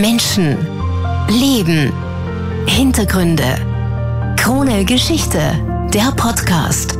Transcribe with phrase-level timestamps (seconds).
[0.00, 0.56] Menschen,
[1.28, 1.92] Leben,
[2.66, 3.44] Hintergründe.
[4.36, 5.38] Krone Geschichte,
[5.94, 6.98] der Podcast.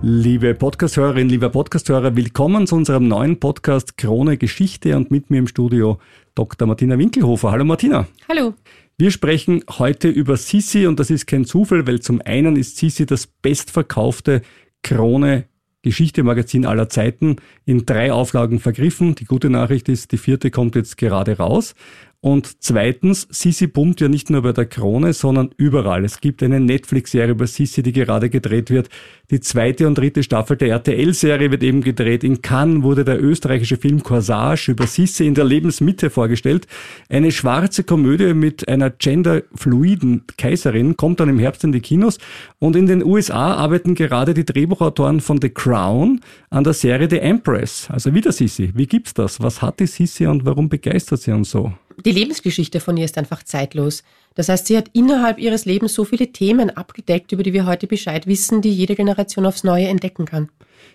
[0.00, 5.46] Liebe Podcasthörerin, lieber Podcasthörer, willkommen zu unserem neuen Podcast Krone Geschichte und mit mir im
[5.46, 5.98] Studio
[6.34, 6.66] Dr.
[6.66, 7.50] Martina Winkelhofer.
[7.50, 8.08] Hallo Martina.
[8.30, 8.54] Hallo.
[8.96, 13.04] Wir sprechen heute über Sisi und das ist kein Zufall, weil zum einen ist Sisi
[13.04, 14.40] das bestverkaufte
[14.82, 15.44] Krone
[15.82, 19.14] Geschichte-Magazin aller Zeiten in drei Auflagen vergriffen.
[19.14, 21.74] Die gute Nachricht ist, die vierte kommt jetzt gerade raus.
[22.20, 26.04] Und zweitens, Sisi boomt ja nicht nur bei der Krone, sondern überall.
[26.04, 28.88] Es gibt eine Netflix-Serie über Sisi, die gerade gedreht wird.
[29.30, 32.24] Die zweite und dritte Staffel der RTL-Serie wird eben gedreht.
[32.24, 36.66] In Cannes wurde der österreichische Film Corsage über Sisi in der Lebensmitte vorgestellt.
[37.08, 42.18] Eine schwarze Komödie mit einer genderfluiden Kaiserin kommt dann im Herbst in die Kinos.
[42.58, 47.20] Und in den USA arbeiten gerade die Drehbuchautoren von The Crown an der Serie The
[47.20, 47.86] Empress.
[47.90, 48.72] Also wieder Sisi.
[48.74, 49.40] Wie gibt's das?
[49.40, 51.72] Was hat die Sisi und warum begeistert sie uns so?
[52.04, 54.02] Die Lebensgeschichte von ihr ist einfach zeitlos.
[54.34, 57.86] Das heißt, sie hat innerhalb ihres Lebens so viele Themen abgedeckt, über die wir heute
[57.86, 60.48] Bescheid wissen, die jede Generation aufs Neue entdecken kann.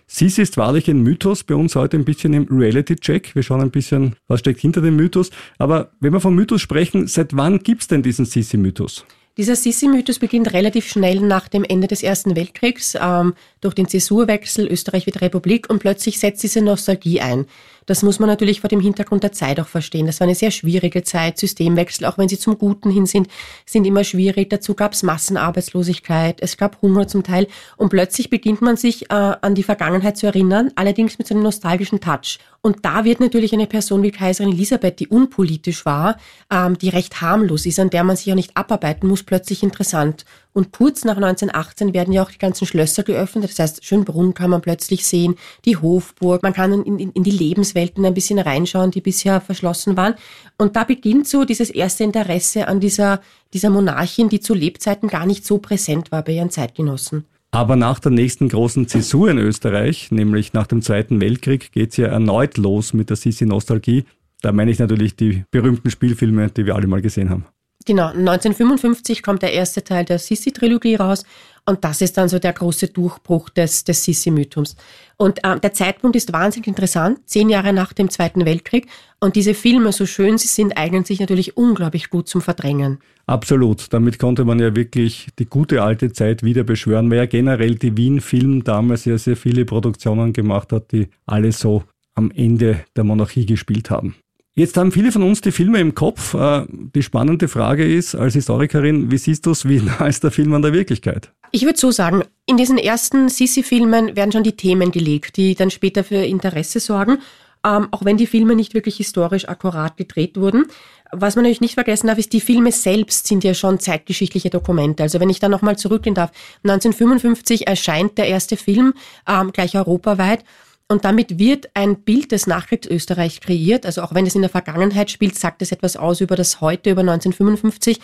[0.06, 3.34] Sisi ist wahrlich ein Mythos, bei uns heute ein bisschen im Reality-Check.
[3.34, 5.30] Wir schauen ein bisschen, was steckt hinter dem Mythos.
[5.58, 9.04] Aber wenn wir vom Mythos sprechen, seit wann gibt's denn diesen Sisi-Mythos?
[9.36, 14.68] Dieser Sissi-Mythos beginnt relativ schnell nach dem Ende des Ersten Weltkriegs, ähm, durch den Zäsurwechsel,
[14.70, 17.46] Österreich wird Republik und plötzlich setzt diese Nostalgie ein.
[17.86, 20.06] Das muss man natürlich vor dem Hintergrund der Zeit auch verstehen.
[20.06, 21.38] Das war eine sehr schwierige Zeit.
[21.38, 23.28] Systemwechsel, auch wenn sie zum Guten hin sind,
[23.66, 24.50] sind immer schwierig.
[24.50, 27.46] Dazu gab es Massenarbeitslosigkeit, es gab Hunger zum Teil.
[27.76, 31.42] Und plötzlich beginnt man sich äh, an die Vergangenheit zu erinnern, allerdings mit so einem
[31.42, 32.38] nostalgischen Touch.
[32.60, 36.16] Und da wird natürlich eine Person wie Kaiserin Elisabeth, die unpolitisch war,
[36.50, 40.24] ähm, die recht harmlos ist, an der man sich auch nicht abarbeiten muss, plötzlich interessant.
[40.54, 43.50] Und kurz nach 1918 werden ja auch die ganzen Schlösser geöffnet.
[43.50, 46.44] Das heißt, Schönbrunn kann man plötzlich sehen, die Hofburg.
[46.44, 50.14] Man kann in, in, in die Lebenswelten ein bisschen reinschauen, die bisher verschlossen waren.
[50.56, 53.20] Und da beginnt so dieses erste Interesse an dieser,
[53.52, 57.24] dieser Monarchin, die zu Lebzeiten gar nicht so präsent war bei ihren Zeitgenossen.
[57.50, 62.06] Aber nach der nächsten großen Zäsur in Österreich, nämlich nach dem Zweiten Weltkrieg, geht's ja
[62.06, 64.04] erneut los mit der Sisi-Nostalgie.
[64.40, 67.44] Da meine ich natürlich die berühmten Spielfilme, die wir alle mal gesehen haben.
[67.86, 71.24] Genau, 1955 kommt der erste Teil der Sissi-Trilogie raus
[71.66, 74.76] und das ist dann so der große Durchbruch des, des Sissi-Mythums.
[75.16, 78.86] Und äh, der Zeitpunkt ist wahnsinnig interessant, zehn Jahre nach dem Zweiten Weltkrieg
[79.20, 82.98] und diese Filme, so schön sie sind, eignen sich natürlich unglaublich gut zum Verdrängen.
[83.26, 83.92] Absolut.
[83.92, 87.96] Damit konnte man ja wirklich die gute alte Zeit wieder beschwören, weil ja generell die
[87.96, 91.84] Wien-Film damals ja sehr viele Produktionen gemacht hat, die alle so
[92.14, 94.14] am Ende der Monarchie gespielt haben.
[94.56, 96.34] Jetzt haben viele von uns die Filme im Kopf.
[96.34, 100.30] Äh, die spannende Frage ist, als Historikerin, wie siehst du es, wie nah ist der
[100.30, 101.32] Film an der Wirklichkeit?
[101.50, 105.70] Ich würde so sagen, in diesen ersten Sissi-Filmen werden schon die Themen gelegt, die dann
[105.70, 107.18] später für Interesse sorgen
[107.64, 110.66] ähm, auch wenn die Filme nicht wirklich historisch akkurat gedreht wurden.
[111.12, 115.02] Was man natürlich nicht vergessen darf, ist, die Filme selbst sind ja schon zeitgeschichtliche Dokumente.
[115.02, 116.30] Also wenn ich da nochmal zurückgehen darf,
[116.64, 118.94] 1955 erscheint der erste Film
[119.28, 120.44] ähm, gleich europaweit.
[120.86, 123.86] Und damit wird ein Bild des Nachkriegsösterreich kreiert.
[123.86, 126.90] Also auch wenn es in der Vergangenheit spielt, sagt es etwas aus über das Heute,
[126.90, 128.00] über 1955.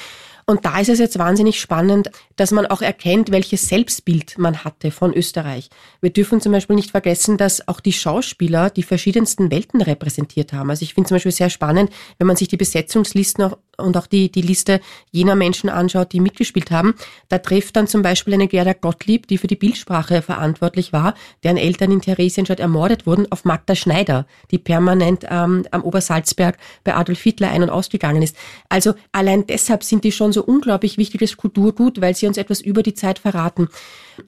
[0.47, 4.91] Und da ist es jetzt wahnsinnig spannend, dass man auch erkennt, welches Selbstbild man hatte
[4.91, 5.69] von Österreich.
[6.01, 10.71] Wir dürfen zum Beispiel nicht vergessen, dass auch die Schauspieler die verschiedensten Welten repräsentiert haben.
[10.71, 14.31] Also ich finde zum Beispiel sehr spannend, wenn man sich die Besetzungslisten und auch die,
[14.31, 14.81] die Liste
[15.11, 16.95] jener Menschen anschaut, die mitgespielt haben.
[17.29, 21.57] Da trifft dann zum Beispiel eine Gerda Gottlieb, die für die Bildsprache verantwortlich war, deren
[21.57, 27.21] Eltern in Theresienstadt ermordet wurden, auf Magda Schneider, die permanent ähm, am Obersalzberg bei Adolf
[27.23, 28.37] Hitler ein- und ausgegangen ist.
[28.69, 32.83] Also allein deshalb sind die schon so unglaublich wichtiges Kulturgut, weil sie uns etwas über
[32.83, 33.69] die Zeit verraten.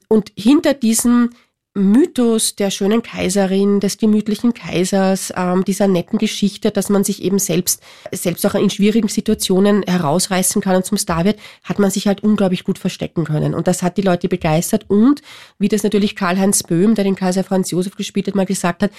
[0.07, 1.29] Und hinter diesem
[1.75, 7.39] Mythos der schönen Kaiserin, des gemütlichen Kaisers, ähm, dieser netten Geschichte, dass man sich eben
[7.39, 12.05] selbst, selbst auch in schwierigen Situationen herausreißen kann und zum Star wird, hat man sich
[12.05, 13.55] halt unglaublich gut verstecken können.
[13.55, 14.85] Und das hat die Leute begeistert.
[14.87, 15.23] Und
[15.57, 18.91] wie das natürlich Karl-Heinz Böhm, der den Kaiser Franz Josef gespielt hat, mal gesagt hat,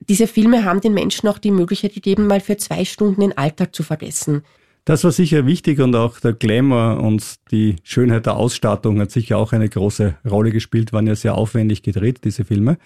[0.00, 3.74] diese Filme haben den Menschen auch die Möglichkeit gegeben, mal für zwei Stunden den Alltag
[3.74, 4.42] zu vergessen.
[4.88, 9.36] Das war sicher wichtig und auch der Glamour und die Schönheit der Ausstattung hat sicher
[9.36, 12.78] auch eine große Rolle gespielt, waren ja sehr aufwendig gedreht, diese Filme.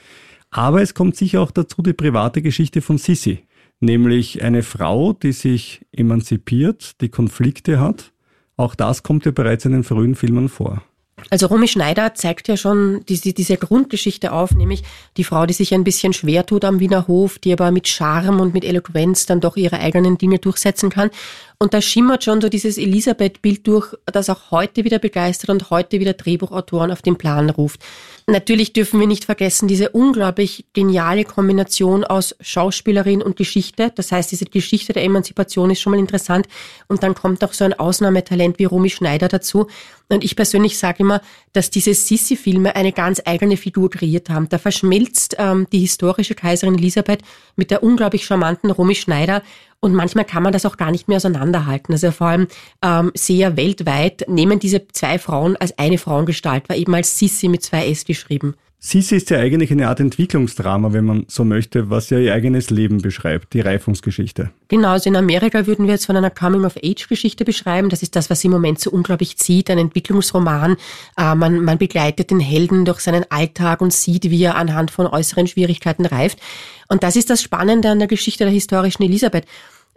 [0.50, 3.46] Aber es kommt sicher auch dazu die private Geschichte von Sissi,
[3.78, 8.12] nämlich eine Frau, die sich emanzipiert, die Konflikte hat.
[8.56, 10.82] Auch das kommt ja bereits in den frühen Filmen vor.
[11.30, 14.82] Also Romy Schneider zeigt ja schon diese, diese Grundgeschichte auf, nämlich
[15.16, 18.40] die Frau, die sich ein bisschen schwer tut am Wiener Hof, die aber mit Charme
[18.40, 21.10] und mit Eloquenz dann doch ihre eigenen Dinge durchsetzen kann.
[21.58, 26.00] Und da schimmert schon so dieses Elisabeth-Bild durch, das auch heute wieder begeistert und heute
[26.00, 27.80] wieder Drehbuchautoren auf den Plan ruft.
[28.28, 33.90] Natürlich dürfen wir nicht vergessen, diese unglaublich geniale Kombination aus Schauspielerin und Geschichte.
[33.94, 36.46] Das heißt, diese Geschichte der Emanzipation ist schon mal interessant.
[36.86, 39.66] Und dann kommt auch so ein Ausnahmetalent wie Romy Schneider dazu.
[40.08, 41.20] Und ich persönlich sage immer,
[41.52, 44.48] dass diese Sissi-Filme eine ganz eigene Figur kreiert haben.
[44.48, 47.22] Da verschmilzt ähm, die historische Kaiserin Elisabeth
[47.56, 49.42] mit der unglaublich charmanten Romy Schneider.
[49.84, 51.92] Und manchmal kann man das auch gar nicht mehr auseinanderhalten.
[51.92, 52.46] Also vor allem
[52.82, 57.64] ähm, sehr weltweit nehmen diese zwei Frauen als eine Frauengestalt, war eben als Sissi mit
[57.64, 58.54] zwei S geschrieben.
[58.84, 62.68] Sissi ist ja eigentlich eine Art Entwicklungsdrama, wenn man so möchte, was ja ihr eigenes
[62.68, 64.50] Leben beschreibt, die Reifungsgeschichte.
[64.66, 67.90] Genau, also in Amerika würden wir jetzt von einer Coming-of-Age-Geschichte beschreiben.
[67.90, 70.76] Das ist das, was im Moment so unglaublich zieht, ein Entwicklungsroman.
[71.16, 75.06] Äh, man, man begleitet den Helden durch seinen Alltag und sieht, wie er anhand von
[75.06, 76.40] äußeren Schwierigkeiten reift.
[76.88, 79.46] Und das ist das Spannende an der Geschichte der historischen Elisabeth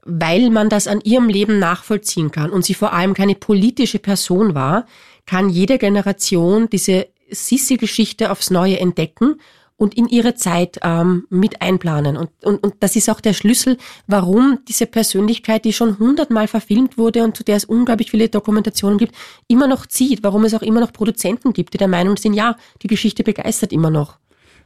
[0.08, 4.54] weil man das an ihrem Leben nachvollziehen kann und sie vor allem keine politische Person
[4.54, 4.86] war,
[5.26, 9.36] kann jede Generation diese Sissi-Geschichte aufs Neue entdecken
[9.78, 12.18] und in ihre Zeit ähm, mit einplanen.
[12.18, 13.78] Und, und, und das ist auch der Schlüssel,
[14.08, 18.98] warum diese Persönlichkeit, die schon hundertmal verfilmt wurde und zu der es unglaublich viele Dokumentationen
[18.98, 19.16] gibt,
[19.48, 22.56] immer noch zieht, warum es auch immer noch Produzenten gibt, die der Meinung sind, ja,
[22.82, 24.18] die Geschichte begeistert immer noch.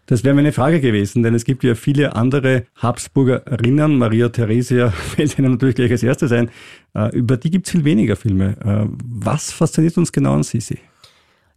[0.05, 3.95] Das wäre meine Frage gewesen, denn es gibt ja viele andere Habsburgerinnen.
[3.95, 6.49] Maria Theresia fällt Ihnen natürlich gleich als erstes ein.
[6.95, 8.57] Äh, über die gibt es viel weniger Filme.
[8.59, 10.79] Äh, was fasziniert uns genau an Sisi?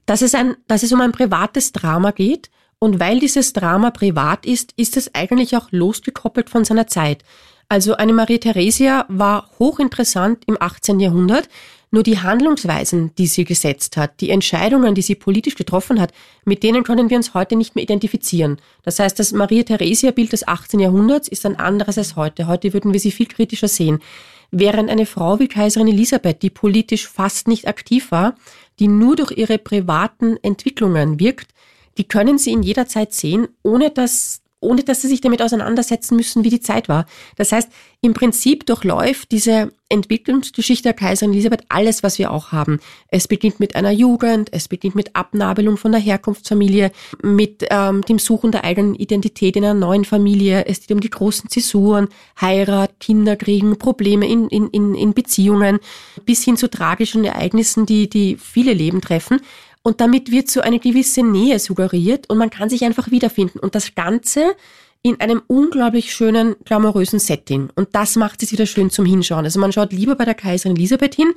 [0.07, 2.51] Dass es, ein, dass es um ein privates Drama geht.
[2.79, 7.25] Und weil dieses Drama privat ist, ist es eigentlich auch losgekoppelt von seiner Zeit.
[7.69, 11.01] Also eine Marie Theresia war hochinteressant im 18.
[11.01, 11.49] Jahrhundert,
[11.93, 16.13] nur die Handlungsweisen, die sie gesetzt hat, die Entscheidungen, die sie politisch getroffen hat,
[16.45, 18.57] mit denen können wir uns heute nicht mehr identifizieren.
[18.83, 20.81] Das heißt, das Maria Theresia-Bild des 18.
[20.81, 22.47] Jahrhunderts ist ein anderes als heute.
[22.47, 24.01] Heute würden wir sie viel kritischer sehen.
[24.55, 28.35] Während eine Frau wie Kaiserin Elisabeth, die politisch fast nicht aktiv war,
[28.79, 31.53] die nur durch ihre privaten Entwicklungen wirkt,
[31.97, 36.17] die können Sie in jeder Zeit sehen, ohne dass ohne dass sie sich damit auseinandersetzen
[36.17, 37.07] müssen, wie die Zeit war.
[37.37, 37.69] Das heißt,
[38.01, 42.81] im Prinzip durchläuft diese Entwicklungsgeschichte der Kaiserin Elisabeth alles, was wir auch haben.
[43.09, 46.93] Es beginnt mit einer Jugend, es beginnt mit Abnabelung von der Herkunftsfamilie,
[47.23, 50.65] mit ähm, dem Suchen der eigenen Identität in einer neuen Familie.
[50.67, 52.09] Es geht um die großen Zäsuren,
[52.41, 55.79] Heirat, Kinderkriegen, Probleme in, in, in, Beziehungen,
[56.25, 59.41] bis hin zu tragischen Ereignissen, die, die viele Leben treffen.
[59.83, 63.59] Und damit wird so eine gewisse Nähe suggeriert und man kann sich einfach wiederfinden.
[63.59, 64.55] Und das Ganze
[65.03, 67.71] in einem unglaublich schönen, glamourösen Setting.
[67.75, 69.45] Und das macht es wieder schön zum Hinschauen.
[69.45, 71.33] Also man schaut lieber bei der Kaiserin Elisabeth hin,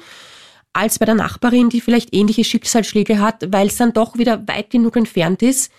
[0.73, 4.69] als bei der Nachbarin, die vielleicht ähnliche Schicksalsschläge hat, weil es dann doch wieder weit
[4.69, 5.71] genug entfernt ist,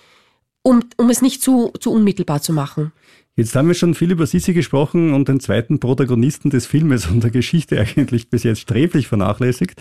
[0.62, 2.90] um, um es nicht zu, zu unmittelbar zu machen.
[3.36, 7.22] Jetzt haben wir schon viel über Sissi gesprochen und den zweiten Protagonisten des Filmes und
[7.22, 9.80] der Geschichte eigentlich bis jetzt sträflich vernachlässigt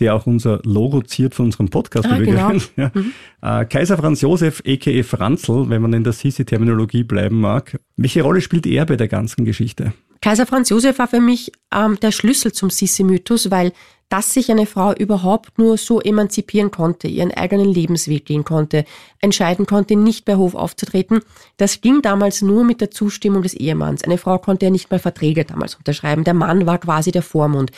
[0.00, 2.52] der auch unser Logo ziert von unserem Podcast ah, genau.
[2.76, 2.90] Ja.
[2.94, 3.12] Mhm.
[3.42, 5.02] Äh, Kaiser Franz Josef, a.k.a.
[5.02, 7.78] Franzl, wenn man in der Sisi-Terminologie bleiben mag.
[7.96, 9.92] Welche Rolle spielt er bei der ganzen Geschichte?
[10.22, 13.72] Kaiser Franz Josef war für mich ähm, der Schlüssel zum Sissi-Mythos, weil
[14.10, 18.84] dass sich eine Frau überhaupt nur so emanzipieren konnte, ihren eigenen Lebensweg gehen konnte,
[19.20, 21.20] entscheiden konnte, nicht bei Hof aufzutreten,
[21.56, 24.02] das ging damals nur mit der Zustimmung des Ehemanns.
[24.02, 26.24] Eine Frau konnte ja nicht mal Verträge damals unterschreiben.
[26.24, 27.70] Der Mann war quasi der Vormund.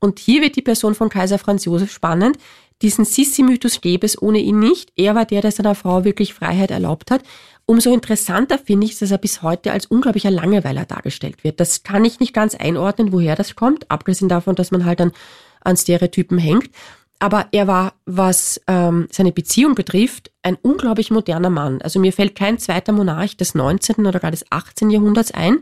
[0.00, 2.38] Und hier wird die Person von Kaiser Franz Josef spannend.
[2.82, 4.92] Diesen Sissi-Mythos gäbe es ohne ihn nicht.
[4.96, 7.22] Er war der, der seiner Frau wirklich Freiheit erlaubt hat.
[7.66, 11.60] Umso interessanter finde ich, dass er bis heute als unglaublicher Langeweiler dargestellt wird.
[11.60, 15.12] Das kann ich nicht ganz einordnen, woher das kommt, abgesehen davon, dass man halt an,
[15.60, 16.70] an Stereotypen hängt.
[17.18, 21.82] Aber er war, was ähm, seine Beziehung betrifft, ein unglaublich moderner Mann.
[21.82, 24.06] Also mir fällt kein zweiter Monarch des 19.
[24.06, 24.90] oder gar des 18.
[24.90, 25.58] Jahrhunderts ein,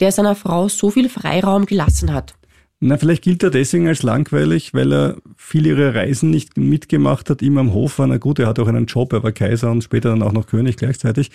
[0.00, 2.34] der seiner Frau so viel Freiraum gelassen hat.
[2.80, 7.40] Na, vielleicht gilt er deswegen als langweilig, weil er viele ihrer Reisen nicht mitgemacht hat,
[7.40, 8.06] immer am Hof war.
[8.06, 10.46] Na gut, er hat auch einen Job, er war Kaiser und später dann auch noch
[10.46, 11.30] König gleichzeitig.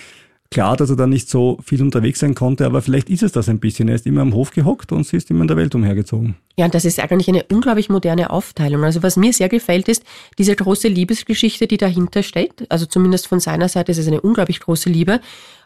[0.51, 3.47] Klar, dass er dann nicht so viel unterwegs sein konnte, aber vielleicht ist es das
[3.47, 3.87] ein bisschen.
[3.87, 6.35] Er ist immer am Hof gehockt und sie ist immer in der Welt umhergezogen.
[6.57, 8.83] Ja, das ist eigentlich eine unglaublich moderne Aufteilung.
[8.83, 10.03] Also was mir sehr gefällt, ist
[10.37, 12.69] diese große Liebesgeschichte, die dahinter steht.
[12.69, 15.21] Also zumindest von seiner Seite ist es eine unglaublich große Liebe.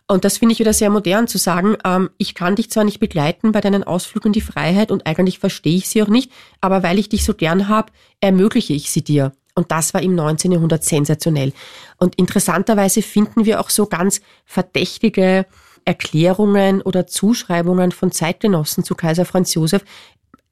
[0.07, 2.99] Und das finde ich wieder sehr modern zu sagen, ähm, ich kann dich zwar nicht
[2.99, 6.31] begleiten bei deinen Ausflügen in die Freiheit und eigentlich verstehe ich sie auch nicht,
[6.61, 9.31] aber weil ich dich so gern habe, ermögliche ich sie dir.
[9.55, 10.51] Und das war im 19.
[10.51, 11.53] Jahrhundert sensationell.
[11.97, 15.45] Und interessanterweise finden wir auch so ganz verdächtige
[15.85, 19.83] Erklärungen oder Zuschreibungen von Zeitgenossen zu Kaiser Franz Josef,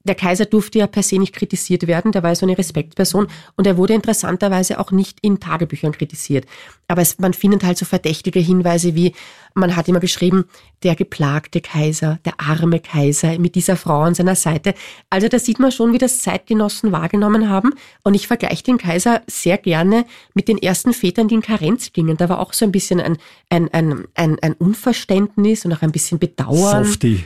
[0.04, 3.66] der Kaiser durfte ja per se nicht kritisiert werden, der war so eine Respektsperson und
[3.66, 6.46] er wurde interessanterweise auch nicht in Tagebüchern kritisiert.
[6.88, 9.14] Aber es, man findet halt so verdächtige Hinweise wie,
[9.54, 10.44] man hat immer geschrieben,
[10.82, 14.74] der geplagte Kaiser, der arme Kaiser mit dieser Frau an seiner Seite.
[15.08, 17.72] Also da sieht man schon, wie das Zeitgenossen wahrgenommen haben.
[18.02, 22.16] Und ich vergleiche den Kaiser sehr gerne mit den ersten Vätern, die in Karenz gingen.
[22.16, 23.16] Da war auch so ein bisschen ein,
[23.48, 26.84] ein, ein, ein, ein Unverständnis und auch ein bisschen Bedauern.
[26.84, 27.24] Softie.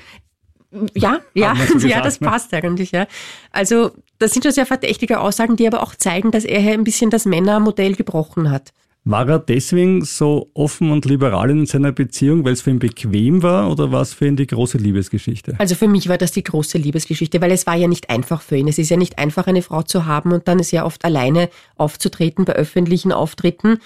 [0.95, 2.29] Ja, ja, so ja, das ne?
[2.29, 3.07] passt eigentlich, ja.
[3.51, 7.11] Also, das sind schon sehr verdächtige Aussagen, die aber auch zeigen, dass er ein bisschen
[7.11, 8.73] das Männermodell gebrochen hat.
[9.05, 13.43] War er deswegen so offen und liberal in seiner Beziehung, weil es für ihn bequem
[13.43, 15.55] war oder war es für ihn die große Liebesgeschichte?
[15.59, 18.57] Also für mich war das die große Liebesgeschichte, weil es war ja nicht einfach für
[18.57, 18.69] ihn.
[18.69, 22.45] Es ist ja nicht einfach, eine Frau zu haben und dann sehr oft alleine aufzutreten
[22.45, 23.79] bei öffentlichen Auftritten.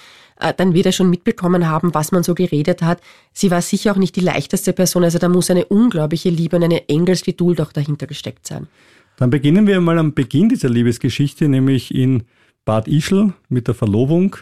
[0.43, 3.01] Äh, dann wird er schon mitbekommen haben, was man so geredet hat.
[3.33, 6.65] Sie war sicher auch nicht die leichteste Person, also da muss eine unglaubliche Liebe und
[6.65, 8.67] eine Engelsgeduld auch dahinter gesteckt sein.
[9.17, 12.25] Dann beginnen wir mal am Beginn dieser Liebesgeschichte, nämlich in
[12.65, 14.37] Bad Ischl mit der Verlobung.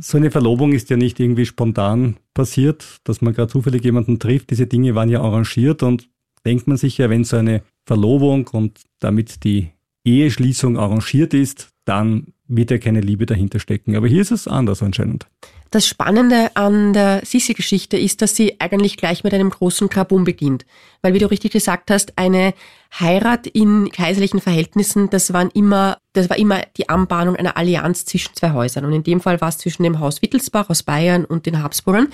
[0.00, 4.50] So eine Verlobung ist ja nicht irgendwie spontan passiert, dass man gerade zufällig jemanden trifft.
[4.50, 6.08] Diese Dinge waren ja arrangiert und
[6.46, 9.68] denkt man sich ja, wenn so eine Verlobung und damit die
[10.04, 13.96] Eheschließung arrangiert ist, dann wird ja keine Liebe dahinter stecken.
[13.96, 15.26] Aber hier ist es anders anscheinend.
[15.70, 20.66] Das Spannende an der Sissi-Geschichte ist, dass sie eigentlich gleich mit einem großen Kabum beginnt.
[21.00, 22.52] Weil, wie du richtig gesagt hast, eine
[23.00, 28.34] Heirat in kaiserlichen Verhältnissen, das waren immer, das war immer die Anbahnung einer Allianz zwischen
[28.34, 28.84] zwei Häusern.
[28.84, 32.08] Und in dem Fall war es zwischen dem Haus Wittelsbach aus Bayern und den Habsburgern.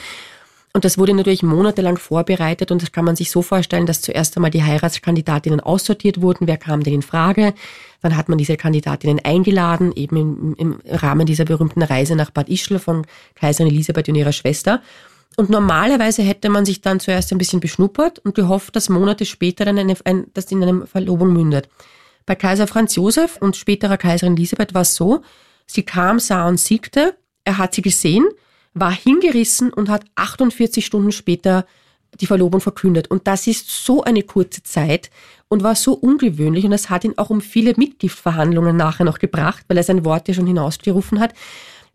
[0.78, 4.36] Und das wurde natürlich monatelang vorbereitet und das kann man sich so vorstellen, dass zuerst
[4.36, 7.52] einmal die Heiratskandidatinnen aussortiert wurden, wer kam denn in Frage.
[8.00, 12.48] Dann hat man diese Kandidatinnen eingeladen, eben im, im Rahmen dieser berühmten Reise nach Bad
[12.48, 14.80] Ischl von Kaiserin Elisabeth und ihrer Schwester.
[15.36, 19.64] Und normalerweise hätte man sich dann zuerst ein bisschen beschnuppert und gehofft, dass Monate später
[19.64, 21.68] dann eine, ein, das in eine Verlobung mündet.
[22.24, 25.22] Bei Kaiser Franz Josef und späterer Kaiserin Elisabeth war es so,
[25.66, 28.28] sie kam, sah und siegte, er hat sie gesehen,
[28.80, 31.66] war hingerissen und hat 48 Stunden später
[32.20, 33.10] die Verlobung verkündet.
[33.10, 35.10] Und das ist so eine kurze Zeit
[35.48, 39.64] und war so ungewöhnlich und es hat ihn auch um viele Mitgiftverhandlungen nachher noch gebracht,
[39.68, 41.34] weil er sein Wort ja schon hinausgerufen hat,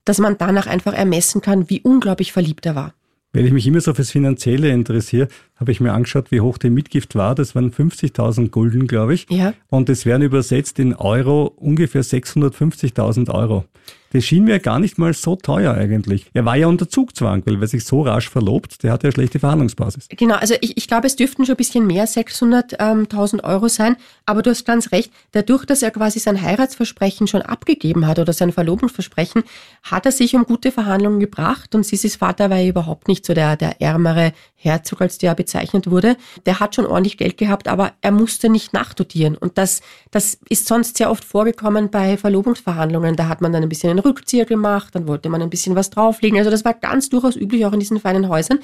[0.06, 2.94] dass man danach einfach ermessen kann, wie unglaublich verliebt er war.
[3.36, 6.70] Weil ich mich immer so fürs Finanzielle interessiere, habe ich mir angeschaut, wie hoch die
[6.70, 7.34] Mitgift war.
[7.34, 9.26] Das waren 50.000 Gulden, glaube ich.
[9.30, 9.56] Ja.
[9.70, 13.66] Und es wären übersetzt in Euro ungefähr 650.000 Euro.
[14.14, 16.28] Das schien mir gar nicht mal so teuer eigentlich.
[16.34, 19.40] Er war ja unter Zugzwang, weil wer sich so rasch verlobt, der hat ja schlechte
[19.40, 20.08] Verhandlungsbasis.
[20.10, 23.96] Genau, also ich, ich glaube, es dürften schon ein bisschen mehr, 600.000 Euro sein.
[24.28, 28.34] Aber du hast ganz recht, dadurch, dass er quasi sein Heiratsversprechen schon abgegeben hat oder
[28.34, 29.44] sein Verlobungsversprechen,
[29.82, 33.34] hat er sich um gute Verhandlungen gebracht und Sisis Vater war ja überhaupt nicht so
[33.34, 36.16] der, der ärmere Herzog, als der bezeichnet wurde.
[36.46, 39.36] Der hat schon ordentlich Geld gehabt, aber er musste nicht nachdotieren.
[39.36, 43.16] Und das, das ist sonst sehr oft vorgekommen bei Verlobungsverhandlungen.
[43.16, 46.38] Da hat man dann ein bisschen Rückzieher gemacht, dann wollte man ein bisschen was drauflegen.
[46.38, 48.60] Also das war ganz durchaus üblich auch in diesen feinen Häusern.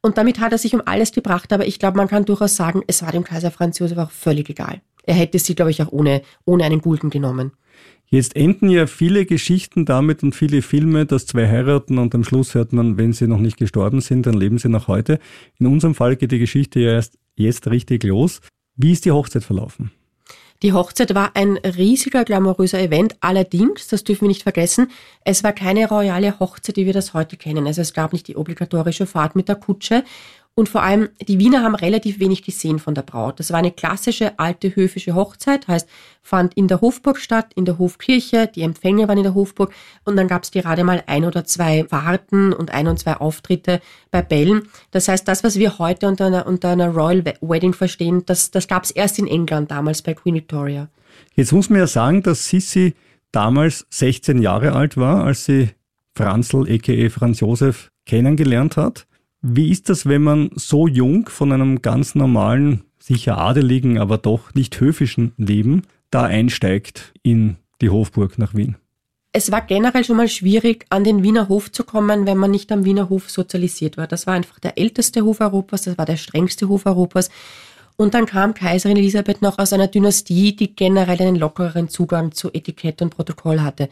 [0.00, 1.52] Und damit hat er sich um alles gebracht.
[1.52, 4.50] Aber ich glaube, man kann durchaus sagen, es war dem Kaiser Franz Josef auch völlig
[4.50, 4.80] egal.
[5.04, 7.52] Er hätte sie, glaube ich, auch ohne, ohne einen Gulden genommen.
[8.06, 12.54] Jetzt enden ja viele Geschichten damit und viele Filme, dass zwei heiraten und am Schluss
[12.54, 15.18] hört man, wenn sie noch nicht gestorben sind, dann leben sie noch heute.
[15.58, 18.40] In unserem Fall geht die Geschichte ja erst jetzt richtig los.
[18.76, 19.92] Wie ist die Hochzeit verlaufen?
[20.62, 23.16] Die Hochzeit war ein riesiger, glamouröser Event.
[23.20, 24.90] Allerdings, das dürfen wir nicht vergessen,
[25.24, 27.66] es war keine royale Hochzeit, wie wir das heute kennen.
[27.66, 30.04] Also es gab nicht die obligatorische Fahrt mit der Kutsche
[30.54, 33.40] und vor allem, die Wiener haben relativ wenig gesehen von der Braut.
[33.40, 35.88] Das war eine klassische alte höfische Hochzeit, heißt,
[36.22, 39.72] fand in der Hofburg statt, in der Hofkirche, die Empfänge waren in der Hofburg
[40.04, 43.80] und dann gab es gerade mal ein oder zwei Fahrten und ein und zwei Auftritte
[44.10, 44.68] bei Bällen.
[44.90, 48.68] Das heißt, das, was wir heute unter einer, unter einer Royal Wedding verstehen, das, das
[48.68, 50.88] gab es erst in England damals bei Queen Victoria.
[51.34, 52.94] Jetzt muss man ja sagen, dass Sissi
[53.32, 55.70] damals 16 Jahre alt war, als sie
[56.14, 57.08] Franzl, a.k.a.
[57.08, 59.06] Franz Josef, kennengelernt hat.
[59.42, 64.54] Wie ist das, wenn man so jung von einem ganz normalen, sicher adeligen, aber doch
[64.54, 65.82] nicht höfischen Leben
[66.12, 68.76] da einsteigt in die Hofburg nach Wien?
[69.32, 72.70] Es war generell schon mal schwierig, an den Wiener Hof zu kommen, wenn man nicht
[72.70, 74.06] am Wiener Hof sozialisiert war.
[74.06, 77.28] Das war einfach der älteste Hof Europas, das war der strengste Hof Europas.
[77.96, 82.52] Und dann kam Kaiserin Elisabeth noch aus einer Dynastie, die generell einen lockereren Zugang zu
[82.52, 83.88] Etikett und Protokoll hatte.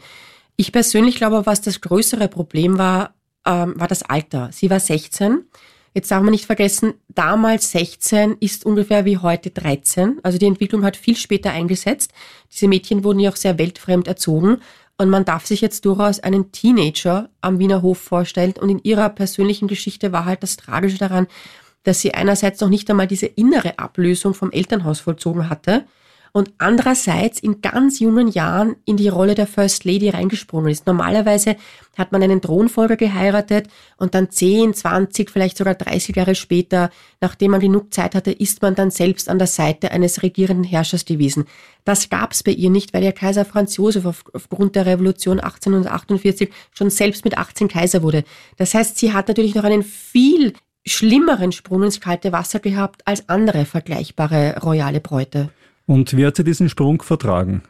[0.55, 4.49] Ich persönlich glaube, was das größere Problem war, ähm, war das Alter.
[4.51, 5.45] Sie war 16.
[5.93, 10.19] Jetzt darf man nicht vergessen, damals 16 ist ungefähr wie heute 13.
[10.23, 12.13] Also die Entwicklung hat viel später eingesetzt.
[12.51, 14.61] Diese Mädchen wurden ja auch sehr weltfremd erzogen.
[14.97, 18.53] Und man darf sich jetzt durchaus einen Teenager am Wiener Hof vorstellen.
[18.59, 21.27] Und in ihrer persönlichen Geschichte war halt das Tragische daran,
[21.83, 25.85] dass sie einerseits noch nicht einmal diese innere Ablösung vom Elternhaus vollzogen hatte
[26.33, 30.87] und andererseits in ganz jungen Jahren in die Rolle der First Lady reingesprungen ist.
[30.87, 31.57] Normalerweise
[31.97, 37.51] hat man einen Thronfolger geheiratet und dann 10, 20, vielleicht sogar 30 Jahre später, nachdem
[37.51, 41.45] man genug Zeit hatte, ist man dann selbst an der Seite eines regierenden Herrschers gewesen.
[41.83, 45.39] Das gab es bei ihr nicht, weil ihr Kaiser Franz Josef auf, aufgrund der Revolution
[45.39, 48.23] 1848 schon selbst mit 18 Kaiser wurde.
[48.57, 50.53] Das heißt, sie hat natürlich noch einen viel
[50.85, 55.49] schlimmeren Sprung ins kalte Wasser gehabt als andere vergleichbare royale Bräute.
[55.91, 57.63] Und wie hat sie diesen Sprung vertragen?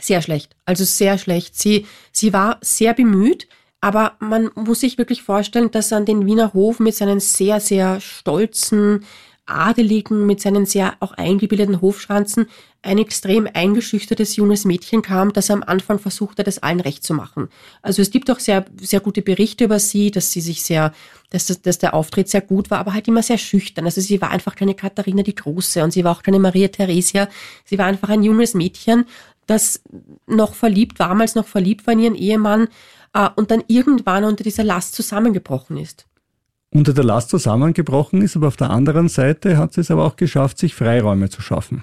[0.00, 1.56] Sehr schlecht, also sehr schlecht.
[1.56, 3.46] Sie, sie war sehr bemüht,
[3.80, 8.00] aber man muss sich wirklich vorstellen, dass an den Wiener Hof mit seinen sehr, sehr
[8.00, 9.04] stolzen,
[9.48, 12.46] Adeligen, mit seinen sehr auch eingebildeten Hofschranzen
[12.82, 17.48] ein extrem eingeschüchtertes junges Mädchen kam, das am Anfang versuchte, das allen recht zu machen.
[17.82, 20.92] Also es gibt auch sehr, sehr gute Berichte über sie, dass sie sich sehr,
[21.30, 23.84] dass, dass der Auftritt sehr gut war, aber halt immer sehr schüchtern.
[23.84, 27.28] Also sie war einfach keine Katharina die Große und sie war auch keine Maria Theresia.
[27.64, 29.06] Sie war einfach ein junges Mädchen,
[29.46, 29.82] das
[30.26, 32.68] noch verliebt, damals noch verliebt war in ihren Ehemann
[33.12, 36.07] äh, und dann irgendwann unter dieser Last zusammengebrochen ist
[36.70, 40.16] unter der Last zusammengebrochen ist, aber auf der anderen Seite hat sie es aber auch
[40.16, 41.82] geschafft, sich Freiräume zu schaffen.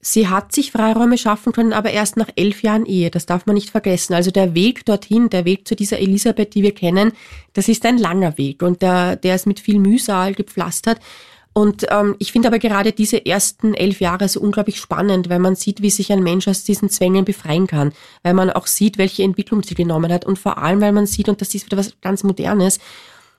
[0.00, 3.10] Sie hat sich Freiräume schaffen können, aber erst nach elf Jahren Ehe.
[3.10, 4.14] Das darf man nicht vergessen.
[4.14, 7.12] Also der Weg dorthin, der Weg zu dieser Elisabeth, die wir kennen,
[7.54, 11.00] das ist ein langer Weg und der, der ist mit viel Mühsal gepflastert.
[11.52, 15.56] Und ähm, ich finde aber gerade diese ersten elf Jahre so unglaublich spannend, weil man
[15.56, 17.92] sieht, wie sich ein Mensch aus diesen Zwängen befreien kann,
[18.22, 21.28] weil man auch sieht, welche Entwicklung sie genommen hat und vor allem, weil man sieht,
[21.30, 22.78] und das ist wieder was ganz Modernes,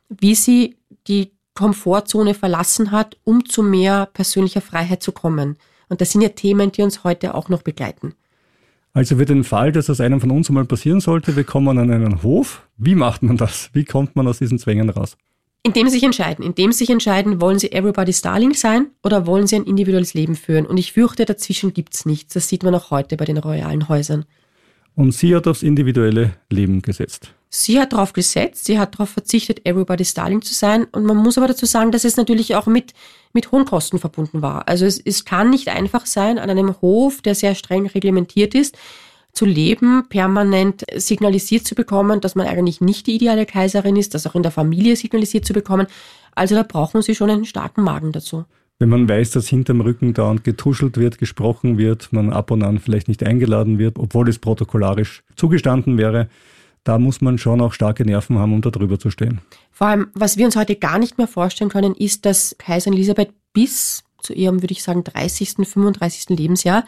[0.10, 5.58] wie sie die Komfortzone verlassen hat, um zu mehr persönlicher Freiheit zu kommen.
[5.90, 8.14] Und das sind ja Themen, die uns heute auch noch begleiten.
[8.94, 11.92] Also für den Fall, dass das einem von uns einmal passieren sollte, wir kommen an
[11.92, 12.68] einen Hof.
[12.78, 13.70] Wie macht man das?
[13.74, 15.18] Wie kommt man aus diesen Zwängen raus?
[15.64, 16.46] Indem sie sich entscheiden.
[16.46, 20.36] Indem sie sich entscheiden, wollen sie Everybody's Darling sein oder wollen sie ein individuelles Leben
[20.36, 20.66] führen.
[20.66, 22.34] Und ich fürchte, dazwischen gibt's nichts.
[22.34, 24.26] Das sieht man auch heute bei den royalen Häusern.
[24.98, 27.32] Und sie hat aufs individuelle Leben gesetzt.
[27.50, 30.86] Sie hat darauf gesetzt, sie hat darauf verzichtet, Everybody's Darling zu sein.
[30.86, 32.96] Und man muss aber dazu sagen, dass es natürlich auch mit,
[33.32, 34.68] mit hohen Kosten verbunden war.
[34.68, 38.76] Also es, es kann nicht einfach sein, an einem Hof, der sehr streng reglementiert ist,
[39.34, 44.26] zu leben, permanent signalisiert zu bekommen, dass man eigentlich nicht die ideale Kaiserin ist, das
[44.26, 45.86] auch in der Familie signalisiert zu bekommen.
[46.34, 48.46] Also da brauchen sie schon einen starken Magen dazu.
[48.80, 52.80] Wenn man weiß, dass hinterm Rücken dauernd getuschelt wird, gesprochen wird, man ab und an
[52.80, 56.30] vielleicht nicht eingeladen wird, obwohl es protokollarisch zugestanden wäre,
[56.84, 59.42] da muss man schon auch starke Nerven haben, um da drüber zu stehen.
[59.72, 63.32] Vor allem, was wir uns heute gar nicht mehr vorstellen können, ist, dass Kaiserin Elisabeth
[63.52, 66.38] bis zu ihrem, würde ich sagen, 30., 35.
[66.38, 66.86] Lebensjahr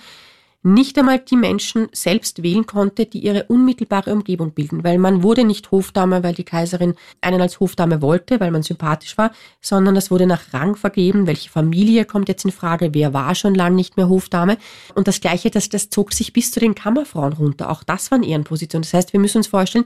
[0.62, 5.46] nicht einmal die Menschen selbst wählen konnte, die ihre unmittelbare Umgebung bilden, weil man wurde
[5.46, 10.12] nicht Hofdame, weil die Kaiserin einen als Hofdame wollte, weil man sympathisch war, sondern das
[10.12, 13.96] wurde nach Rang vergeben, welche Familie kommt jetzt in Frage, wer war schon lange nicht
[13.96, 14.58] mehr Hofdame?
[14.96, 18.24] Und das Gleiche, das, das zog sich bis zu den Kammerfrauen runter, auch das waren
[18.24, 18.84] Ehrenpositionen.
[18.84, 19.86] Das heißt, wir müssen uns vorstellen,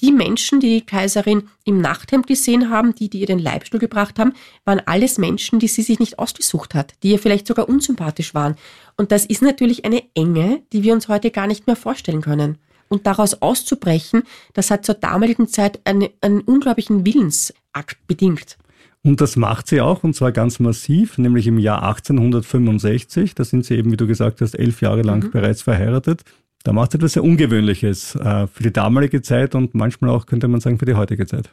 [0.00, 4.18] die Menschen, die die Kaiserin im Nachthemd gesehen haben, die, die ihr den Leibstuhl gebracht
[4.18, 4.32] haben,
[4.64, 8.56] waren alles Menschen, die sie sich nicht ausgesucht hat, die ihr vielleicht sogar unsympathisch waren.
[8.96, 12.58] Und das ist natürlich eine Enge, die wir uns heute gar nicht mehr vorstellen können.
[12.88, 18.58] Und daraus auszubrechen, das hat zur damaligen Zeit eine, einen unglaublichen Willensakt bedingt.
[19.02, 23.34] Und das macht sie auch, und zwar ganz massiv, nämlich im Jahr 1865.
[23.34, 25.30] Da sind sie eben, wie du gesagt hast, elf Jahre lang mhm.
[25.30, 26.24] bereits verheiratet.
[26.62, 30.48] Da macht sie etwas sehr Ungewöhnliches äh, für die damalige Zeit und manchmal auch, könnte
[30.48, 31.50] man sagen, für die heutige Zeit.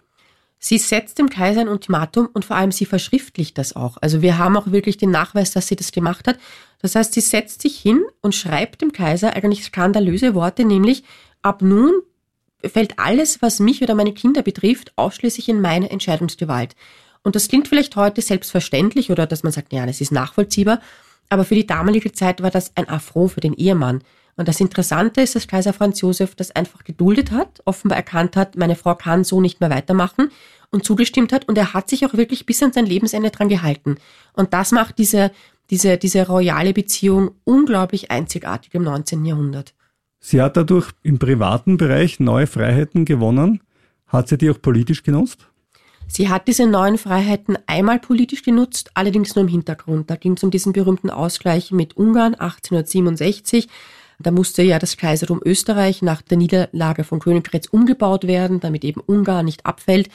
[0.59, 3.97] Sie setzt dem Kaiser ein Ultimatum und vor allem sie verschriftlicht das auch.
[4.01, 6.39] Also wir haben auch wirklich den Nachweis, dass sie das gemacht hat.
[6.79, 11.03] Das heißt, sie setzt sich hin und schreibt dem Kaiser eigentlich skandalöse Worte, nämlich
[11.41, 11.93] ab nun
[12.65, 16.75] fällt alles, was mich oder meine Kinder betrifft, ausschließlich in meine Entscheidungsgewalt.
[17.23, 20.81] Und das klingt vielleicht heute selbstverständlich oder dass man sagt, ja, das ist nachvollziehbar,
[21.29, 24.01] aber für die damalige Zeit war das ein Affront für den Ehemann.
[24.37, 28.55] Und das Interessante ist, dass Kaiser Franz Josef das einfach geduldet hat, offenbar erkannt hat,
[28.55, 30.29] meine Frau kann so nicht mehr weitermachen
[30.69, 31.47] und zugestimmt hat.
[31.47, 33.95] Und er hat sich auch wirklich bis an sein Lebensende dran gehalten.
[34.33, 35.31] Und das macht diese,
[35.71, 39.25] diese, diese royale Beziehung unglaublich einzigartig im 19.
[39.25, 39.73] Jahrhundert.
[40.19, 43.61] Sie hat dadurch im privaten Bereich neue Freiheiten gewonnen.
[44.07, 45.47] Hat sie die auch politisch genutzt?
[46.07, 50.09] Sie hat diese neuen Freiheiten einmal politisch genutzt, allerdings nur im Hintergrund.
[50.09, 53.67] Da ging es um diesen berühmten Ausgleich mit Ungarn 1867.
[54.19, 59.01] Da musste ja das Kaisertum Österreich nach der Niederlage von Königgrätz umgebaut werden, damit eben
[59.01, 60.09] Ungarn nicht abfällt.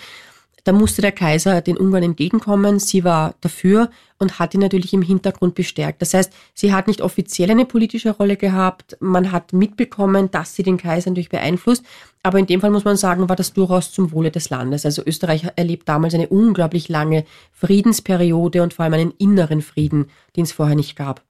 [0.65, 2.79] Da musste der Kaiser den Ungarn entgegenkommen.
[2.79, 6.01] Sie war dafür und hat ihn natürlich im Hintergrund bestärkt.
[6.01, 8.97] Das heißt, sie hat nicht offiziell eine politische Rolle gehabt.
[9.01, 11.85] Man hat mitbekommen, dass sie den Kaiser natürlich beeinflusst.
[12.23, 14.87] Aber in dem Fall muss man sagen, war das durchaus zum Wohle des Landes.
[14.87, 20.45] Also Österreich erlebt damals eine unglaublich lange Friedensperiode und vor allem einen inneren Frieden, den
[20.45, 21.23] es vorher nicht gab.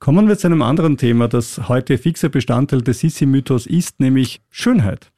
[0.00, 5.10] Kommen wir zu einem anderen Thema, das heute fixer Bestandteil des Sissi-Mythos ist, nämlich Schönheit.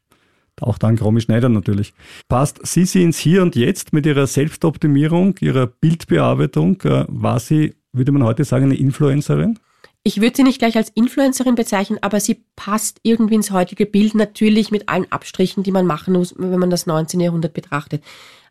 [0.61, 1.93] Auch dank Romy Schneider natürlich.
[2.29, 6.81] Passt Sissi ins Hier und Jetzt mit ihrer Selbstoptimierung, ihrer Bildbearbeitung?
[6.83, 9.59] Äh, war sie, würde man heute sagen, eine Influencerin?
[10.03, 14.15] Ich würde sie nicht gleich als Influencerin bezeichnen, aber sie passt irgendwie ins heutige Bild,
[14.15, 17.21] natürlich mit allen Abstrichen, die man machen muss, wenn man das 19.
[17.21, 18.03] Jahrhundert betrachtet.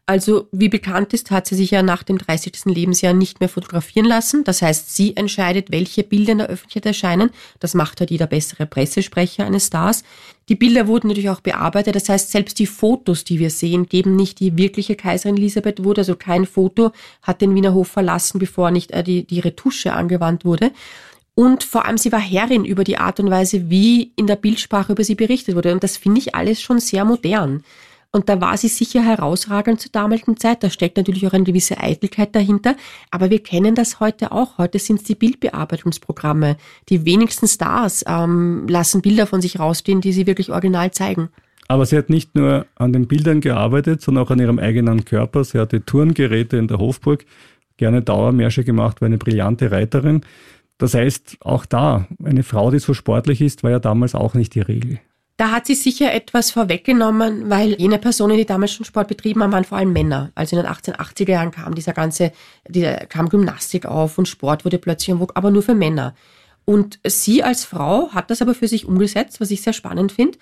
[0.09, 2.65] Also, wie bekannt ist, hat sie sich ja nach dem 30.
[2.65, 4.43] Lebensjahr nicht mehr fotografieren lassen.
[4.43, 7.29] Das heißt, sie entscheidet, welche Bilder in der Öffentlichkeit erscheinen.
[7.59, 10.03] Das macht halt jeder bessere Pressesprecher eines Stars.
[10.49, 11.95] Die Bilder wurden natürlich auch bearbeitet.
[11.95, 16.01] Das heißt, selbst die Fotos, die wir sehen, geben nicht die wirkliche Kaiserin Elisabeth wurde.
[16.01, 16.91] Also kein Foto
[17.21, 20.71] hat den Wiener Hof verlassen, bevor nicht äh, die, die Retusche angewandt wurde.
[21.35, 24.93] Und vor allem, sie war Herrin über die Art und Weise, wie in der Bildsprache
[24.93, 25.71] über sie berichtet wurde.
[25.71, 27.63] Und das finde ich alles schon sehr modern.
[28.11, 30.63] Und da war sie sicher herausragend zur damaligen Zeit.
[30.63, 32.75] Da steckt natürlich auch eine gewisse Eitelkeit dahinter.
[33.11, 34.57] Aber wir kennen das heute auch.
[34.57, 36.57] Heute sind es die Bildbearbeitungsprogramme.
[36.89, 41.29] Die wenigsten Stars ähm, lassen Bilder von sich rausstehen, die sie wirklich original zeigen.
[41.67, 45.43] Aber sie hat nicht nur an den Bildern gearbeitet, sondern auch an ihrem eigenen Körper.
[45.43, 47.25] Sie hatte Turngeräte in der Hofburg,
[47.77, 50.21] gerne Dauermärsche gemacht, war eine brillante Reiterin.
[50.79, 54.55] Das heißt, auch da, eine Frau, die so sportlich ist, war ja damals auch nicht
[54.55, 54.99] die Regel.
[55.39, 59.53] Da hat sie sicher etwas vorweggenommen, weil jene Personen, die damals schon Sport betrieben haben,
[59.53, 60.33] waren vor allem Männer.
[60.35, 62.33] Also in den 1880er Jahren kam dieser ganze,
[62.67, 66.13] dieser, kam Gymnastik auf und Sport wurde plötzlich am aber nur für Männer.
[66.65, 70.37] Und sie als Frau hat das aber für sich umgesetzt, was ich sehr spannend finde,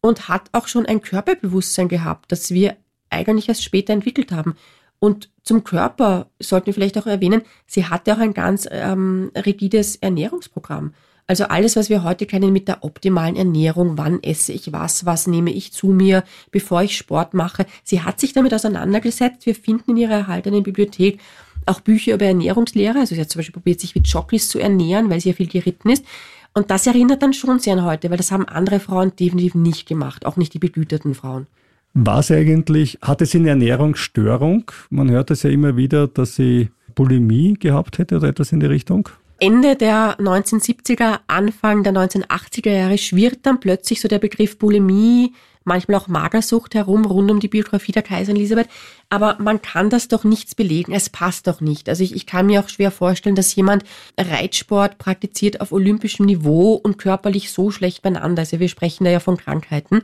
[0.00, 2.76] und hat auch schon ein Körperbewusstsein gehabt, das wir
[3.08, 4.56] eigentlich erst später entwickelt haben.
[4.98, 9.94] Und zum Körper sollten wir vielleicht auch erwähnen, sie hatte auch ein ganz ähm, rigides
[9.94, 10.92] Ernährungsprogramm.
[11.30, 15.28] Also alles, was wir heute kennen mit der optimalen Ernährung, wann esse ich was, was
[15.28, 17.66] nehme ich zu mir, bevor ich Sport mache.
[17.84, 19.46] Sie hat sich damit auseinandergesetzt.
[19.46, 21.20] Wir finden in ihrer erhaltenen Bibliothek
[21.66, 22.98] auch Bücher über Ernährungslehre.
[22.98, 25.46] Also sie hat zum Beispiel probiert, sich wie Jockeys zu ernähren, weil sie ja viel
[25.46, 26.04] geritten ist.
[26.52, 29.86] Und das erinnert dann schon sehr an heute, weil das haben andere Frauen definitiv nicht
[29.86, 31.46] gemacht, auch nicht die begüterten Frauen.
[31.94, 34.72] War sie eigentlich, hatte sie eine Ernährungsstörung?
[34.90, 38.66] Man hört es ja immer wieder, dass sie Bulimie gehabt hätte oder etwas in die
[38.66, 39.08] Richtung.
[39.40, 45.32] Ende der 1970er, Anfang der 1980er Jahre schwirrt dann plötzlich so der Begriff Bulimie,
[45.64, 48.68] manchmal auch Magersucht herum, rund um die Biografie der Kaiserin Elisabeth.
[49.08, 50.92] Aber man kann das doch nichts belegen.
[50.92, 51.88] Es passt doch nicht.
[51.88, 53.84] Also ich, ich kann mir auch schwer vorstellen, dass jemand
[54.18, 58.40] Reitsport praktiziert auf olympischem Niveau und körperlich so schlecht beieinander.
[58.40, 60.02] Also wir sprechen da ja von Krankheiten.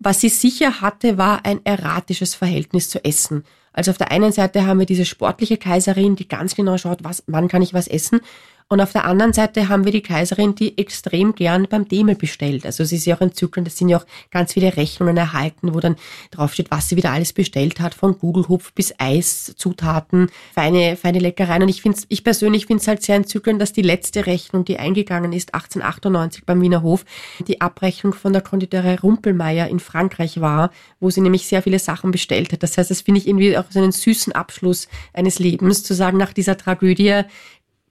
[0.00, 3.44] Was sie sicher hatte, war ein erratisches Verhältnis zu Essen.
[3.72, 7.22] Also auf der einen Seite haben wir diese sportliche Kaiserin, die ganz genau schaut, was,
[7.26, 8.20] wann kann ich was essen.
[8.72, 12.64] Und auf der anderen Seite haben wir die Kaiserin, die extrem gern beim Demel bestellt.
[12.64, 13.68] Also sie ist ja auch entzückend.
[13.68, 15.96] Es sind ja auch ganz viele Rechnungen erhalten, wo dann
[16.30, 21.64] draufsteht, was sie wieder alles bestellt hat, von Gugelhupf bis Eiszutaten, feine, feine Leckereien.
[21.64, 24.78] Und ich finde ich persönlich finde es halt sehr entzückend, dass die letzte Rechnung, die
[24.78, 27.04] eingegangen ist, 1898 beim Wiener Hof,
[27.46, 32.10] die Abrechnung von der Konditorei Rumpelmeier in Frankreich war, wo sie nämlich sehr viele Sachen
[32.10, 32.62] bestellt hat.
[32.62, 36.16] Das heißt, das finde ich irgendwie auch so einen süßen Abschluss eines Lebens, zu sagen,
[36.16, 37.24] nach dieser Tragödie,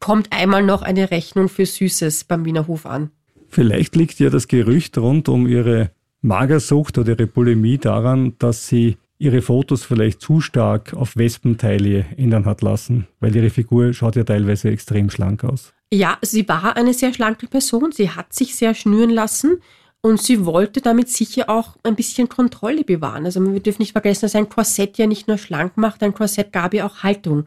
[0.02, 3.12] kommt einmal noch eine Rechnung für Süßes beim Wiener Hof an.
[3.48, 8.98] Vielleicht liegt ja das Gerücht rund um ihre Magersucht oder ihre Bulimie daran, dass sie
[9.18, 14.24] ihre Fotos vielleicht zu stark auf Wespenteile ändern hat lassen, weil ihre Figur schaut ja
[14.24, 15.74] teilweise extrem schlank aus.
[15.94, 17.92] Ja, sie war eine sehr schlanke Person.
[17.92, 19.62] Sie hat sich sehr schnüren lassen
[20.02, 23.26] und sie wollte damit sicher auch ein bisschen Kontrolle bewahren.
[23.26, 26.52] Also wir dürfen nicht vergessen, dass ein Korsett ja nicht nur schlank macht, ein Korsett
[26.52, 27.46] gab ihr auch Haltung.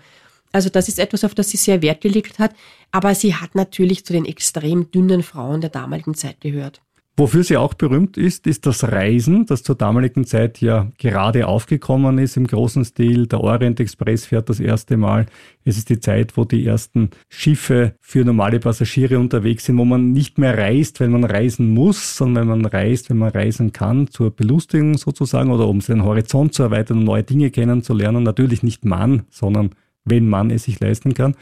[0.54, 2.54] Also das ist etwas, auf das sie sehr Wert gelegt hat.
[2.92, 6.80] Aber sie hat natürlich zu den extrem dünnen Frauen der damaligen Zeit gehört.
[7.16, 12.18] Wofür sie auch berühmt ist, ist das Reisen, das zur damaligen Zeit ja gerade aufgekommen
[12.18, 13.28] ist im großen Stil.
[13.28, 15.26] Der Orient Express fährt das erste Mal.
[15.64, 20.10] Es ist die Zeit, wo die ersten Schiffe für normale Passagiere unterwegs sind, wo man
[20.10, 24.08] nicht mehr reist, weil man reisen muss, sondern weil man reist, wenn man reisen kann,
[24.08, 28.24] zur Belustigung sozusagen oder um seinen Horizont zu erweitern und neue Dinge kennenzulernen.
[28.24, 29.70] Natürlich nicht Mann, sondern
[30.04, 31.36] wenn man es sich leisten kann.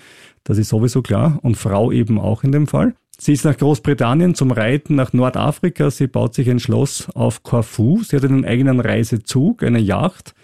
[0.44, 1.38] Das ist sowieso klar.
[1.42, 2.94] Und Frau eben auch in dem Fall.
[3.18, 5.90] Sie ist nach Großbritannien zum Reiten nach Nordafrika.
[5.90, 8.02] Sie baut sich ein Schloss auf Corfu.
[8.02, 10.34] Sie hat einen eigenen Reisezug, eine Yacht.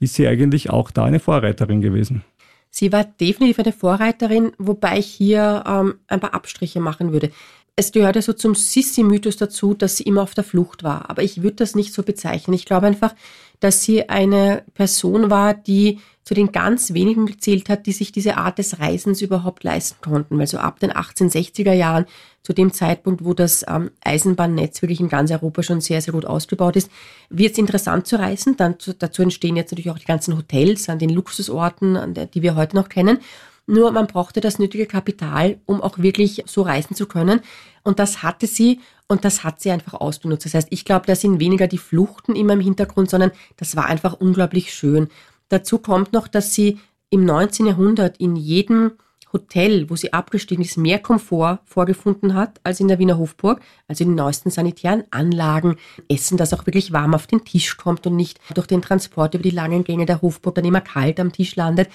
[0.00, 2.22] Ist sie eigentlich auch da eine Vorreiterin gewesen?
[2.70, 7.30] Sie war definitiv eine Vorreiterin, wobei ich hier ähm, ein paar Abstriche machen würde.
[7.76, 11.08] Es gehört ja so zum Sissi-Mythos dazu, dass sie immer auf der Flucht war.
[11.08, 12.54] Aber ich würde das nicht so bezeichnen.
[12.54, 13.14] Ich glaube einfach,
[13.60, 18.36] dass sie eine Person war, die zu den ganz wenigen gezählt hat, die sich diese
[18.36, 20.38] Art des Reisens überhaupt leisten konnten.
[20.38, 22.04] Weil so ab den 1860er Jahren,
[22.42, 26.24] zu dem Zeitpunkt, wo das ähm, Eisenbahnnetz wirklich in ganz Europa schon sehr, sehr gut
[26.24, 26.90] ausgebaut ist,
[27.28, 28.56] wird es interessant zu reisen.
[28.56, 32.26] Dann zu, dazu entstehen jetzt natürlich auch die ganzen Hotels an den Luxusorten, an der,
[32.26, 33.18] die wir heute noch kennen.
[33.66, 37.40] Nur man brauchte das nötige Kapital, um auch wirklich so reisen zu können.
[37.88, 40.44] Und das hatte sie und das hat sie einfach ausgenutzt.
[40.44, 43.86] Das heißt, ich glaube, da sind weniger die Fluchten immer im Hintergrund, sondern das war
[43.86, 45.08] einfach unglaublich schön.
[45.48, 47.64] Dazu kommt noch, dass sie im 19.
[47.64, 48.92] Jahrhundert in jedem
[49.32, 54.04] Hotel, wo sie abgestiegen ist, mehr Komfort vorgefunden hat als in der Wiener Hofburg, also
[54.04, 55.76] in den neuesten sanitären Anlagen,
[56.08, 59.42] Essen, das auch wirklich warm auf den Tisch kommt und nicht durch den Transport über
[59.42, 61.88] die langen Gänge der Hofburg dann immer kalt am Tisch landet.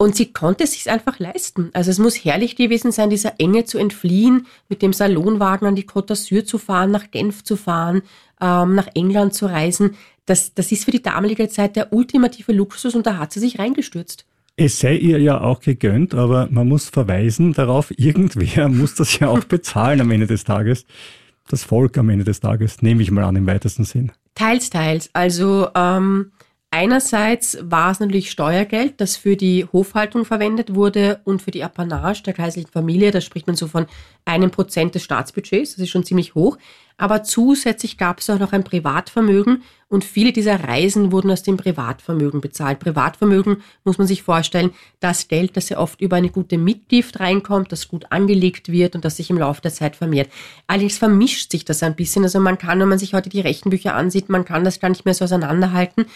[0.00, 1.70] Und sie konnte es sich einfach leisten.
[1.74, 5.88] Also es muss herrlich gewesen sein, dieser Enge zu entfliehen, mit dem Salonwagen an die
[5.88, 8.02] Côte d'Azur zu fahren, nach Genf zu fahren,
[8.40, 9.96] ähm, nach England zu reisen.
[10.24, 13.58] Das, das ist für die damalige Zeit der ultimative Luxus und da hat sie sich
[13.58, 14.24] reingestürzt.
[14.54, 19.28] Es sei ihr ja auch gegönnt, aber man muss verweisen darauf, irgendwer muss das ja
[19.28, 20.86] auch bezahlen am Ende des Tages.
[21.48, 24.12] Das Volk am Ende des Tages, nehme ich mal an im weitesten Sinn.
[24.36, 25.10] Teils, teils.
[25.12, 26.30] Also ähm,
[26.70, 32.22] einerseits war es natürlich Steuergeld, das für die Hofhaltung verwendet wurde und für die Apanage
[32.22, 33.10] der kaiserlichen Familie.
[33.10, 33.86] Da spricht man so von
[34.24, 35.72] einem Prozent des Staatsbudgets.
[35.72, 36.58] Das ist schon ziemlich hoch.
[37.00, 41.56] Aber zusätzlich gab es auch noch ein Privatvermögen und viele dieser Reisen wurden aus dem
[41.56, 42.80] Privatvermögen bezahlt.
[42.80, 47.70] Privatvermögen muss man sich vorstellen, das Geld, das ja oft über eine gute Mitgift reinkommt,
[47.70, 50.28] das gut angelegt wird und das sich im Laufe der Zeit vermehrt.
[50.66, 52.24] Allerdings vermischt sich das ein bisschen.
[52.24, 55.04] Also man kann, wenn man sich heute die Rechenbücher ansieht, man kann das gar nicht
[55.04, 56.06] mehr so auseinanderhalten.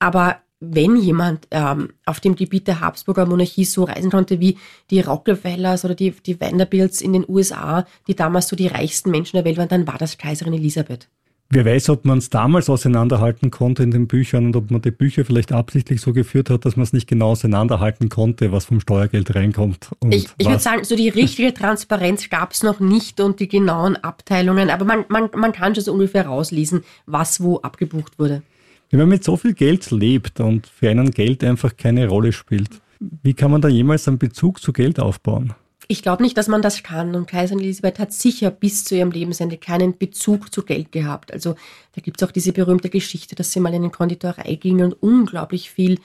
[0.00, 4.58] Aber wenn jemand ähm, auf dem Gebiet der Habsburger Monarchie so reisen konnte wie
[4.90, 9.36] die Rockefellers oder die, die Vanderbilts in den USA, die damals so die reichsten Menschen
[9.36, 11.08] der Welt waren, dann war das Kaiserin Elisabeth.
[11.52, 14.92] Wer weiß, ob man es damals auseinanderhalten konnte in den Büchern und ob man die
[14.92, 18.78] Bücher vielleicht absichtlich so geführt hat, dass man es nicht genau auseinanderhalten konnte, was vom
[18.78, 19.88] Steuergeld reinkommt.
[20.10, 23.96] ich ich würde sagen, so die richtige Transparenz gab es noch nicht und die genauen
[23.96, 28.42] Abteilungen, aber man, man, man kann schon so ungefähr rauslesen, was wo abgebucht wurde.
[28.90, 32.68] Wenn man mit so viel Geld lebt und für einen Geld einfach keine Rolle spielt,
[32.98, 35.54] wie kann man da jemals einen Bezug zu Geld aufbauen?
[35.86, 37.14] Ich glaube nicht, dass man das kann.
[37.14, 41.32] Und Kaiserin Elisabeth hat sicher bis zu ihrem Lebensende keinen Bezug zu Geld gehabt.
[41.32, 41.54] Also
[41.94, 44.92] da gibt es auch diese berühmte Geschichte, dass sie mal in eine Konditorei ging und
[44.94, 45.98] unglaublich viel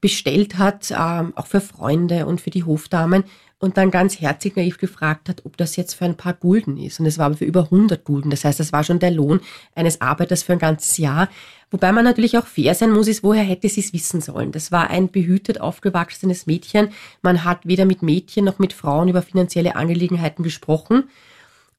[0.00, 3.24] bestellt hat, ähm, auch für Freunde und für die Hofdamen
[3.58, 7.00] und dann ganz herzig naiv gefragt hat, ob das jetzt für ein paar Gulden ist.
[7.00, 8.30] Und es war aber für über 100 Gulden.
[8.30, 9.40] Das heißt, das war schon der Lohn
[9.74, 11.28] eines Arbeiters für ein ganzes Jahr.
[11.70, 14.52] Wobei man natürlich auch fair sein muss, ist, woher hätte sie es wissen sollen?
[14.52, 16.90] Das war ein behütet aufgewachsenes Mädchen.
[17.22, 21.04] Man hat weder mit Mädchen noch mit Frauen über finanzielle Angelegenheiten gesprochen.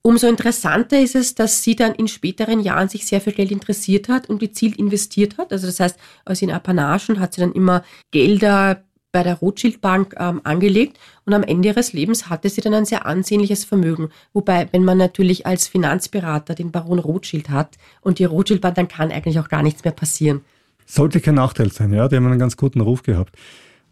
[0.05, 4.07] Umso interessanter ist es, dass sie dann in späteren Jahren sich sehr für Geld interessiert
[4.07, 5.51] hat und gezielt investiert hat.
[5.51, 8.83] Also das heißt, aus den Apanagen hat sie dann immer Gelder
[9.15, 12.83] bei der Rothschild Bank ähm, angelegt und am Ende ihres Lebens hatte sie dann ein
[12.83, 14.09] sehr ansehnliches Vermögen.
[14.33, 18.89] Wobei, wenn man natürlich als Finanzberater den Baron Rothschild hat und die Rothschild Bank, dann
[18.89, 20.41] kann eigentlich auch gar nichts mehr passieren.
[20.85, 22.09] Sollte kein Nachteil sein, ja.
[22.09, 23.33] Die haben einen ganz guten Ruf gehabt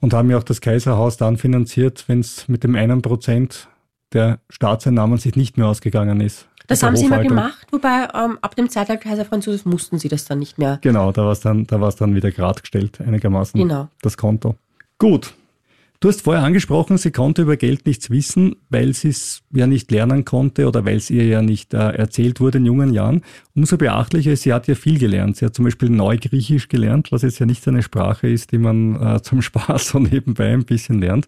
[0.02, 3.70] und haben ja auch das Kaiserhaus dann finanziert, wenn es mit dem einen Prozent
[4.12, 6.50] der Staatseinnahmen sich nicht mehr ausgegangen ist.
[6.68, 10.10] Das haben sie immer gemacht, wobei ähm, ab dem Zeitalter Kaiser Franz Josef mussten sie
[10.10, 10.80] das dann nicht mehr.
[10.82, 13.58] Genau, da war es dann, dann wieder grad gestellt, einigermaßen.
[13.58, 13.88] Genau.
[14.02, 14.56] Das Konto.
[15.04, 15.34] Gut.
[16.00, 19.92] Du hast vorher angesprochen, sie konnte über Geld nichts wissen, weil sie es ja nicht
[19.92, 23.22] lernen konnte oder weil es ihr ja nicht äh, erzählt wurde in jungen Jahren.
[23.54, 25.36] Umso beachtlicher ist, sie hat ja viel gelernt.
[25.36, 28.96] Sie hat zum Beispiel Neugriechisch gelernt, was jetzt ja nicht eine Sprache ist, die man
[28.96, 31.28] äh, zum Spaß so nebenbei ein bisschen lernt.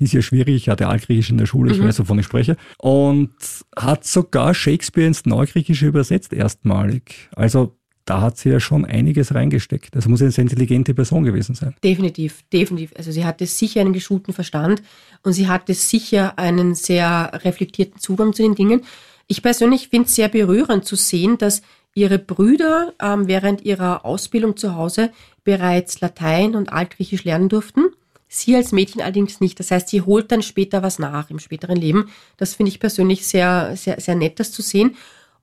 [0.00, 1.84] Die ist ja schwierig, ich hatte Altgriechisch in der Schule, ich mhm.
[1.84, 2.56] weiß, wovon ich spreche.
[2.78, 3.30] Und
[3.76, 7.28] hat sogar Shakespeare ins Neugriechische übersetzt erstmalig.
[7.36, 9.94] Also da hat sie ja schon einiges reingesteckt.
[9.94, 11.74] Also muss eine sehr intelligente Person gewesen sein.
[11.84, 12.92] Definitiv, definitiv.
[12.96, 14.82] Also sie hatte sicher einen geschulten Verstand
[15.22, 18.82] und sie hatte sicher einen sehr reflektierten Zugang zu den Dingen.
[19.28, 21.62] Ich persönlich finde es sehr berührend zu sehen, dass
[21.94, 25.10] ihre Brüder ähm, während ihrer Ausbildung zu Hause
[25.44, 27.90] bereits Latein und Altgriechisch lernen durften.
[28.28, 29.60] Sie als Mädchen allerdings nicht.
[29.60, 32.08] Das heißt, sie holt dann später was nach im späteren Leben.
[32.38, 34.96] Das finde ich persönlich sehr, sehr, sehr nett, das zu sehen.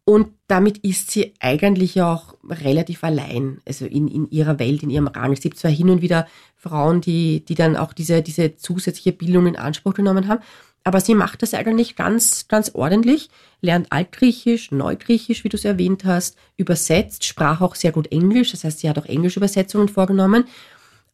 [0.05, 5.07] Und damit ist sie eigentlich auch relativ allein, also in, in ihrer Welt, in ihrem
[5.07, 5.33] Rang.
[5.33, 9.45] Es gibt zwar hin und wieder Frauen, die, die dann auch diese, diese zusätzliche Bildung
[9.45, 10.41] in Anspruch genommen haben,
[10.83, 13.29] aber sie macht das eigentlich ganz, ganz ordentlich,
[13.61, 18.63] lernt Altgriechisch, Neugriechisch, wie du es erwähnt hast, übersetzt, sprach auch sehr gut Englisch, das
[18.63, 20.45] heißt, sie hat auch Englischübersetzungen vorgenommen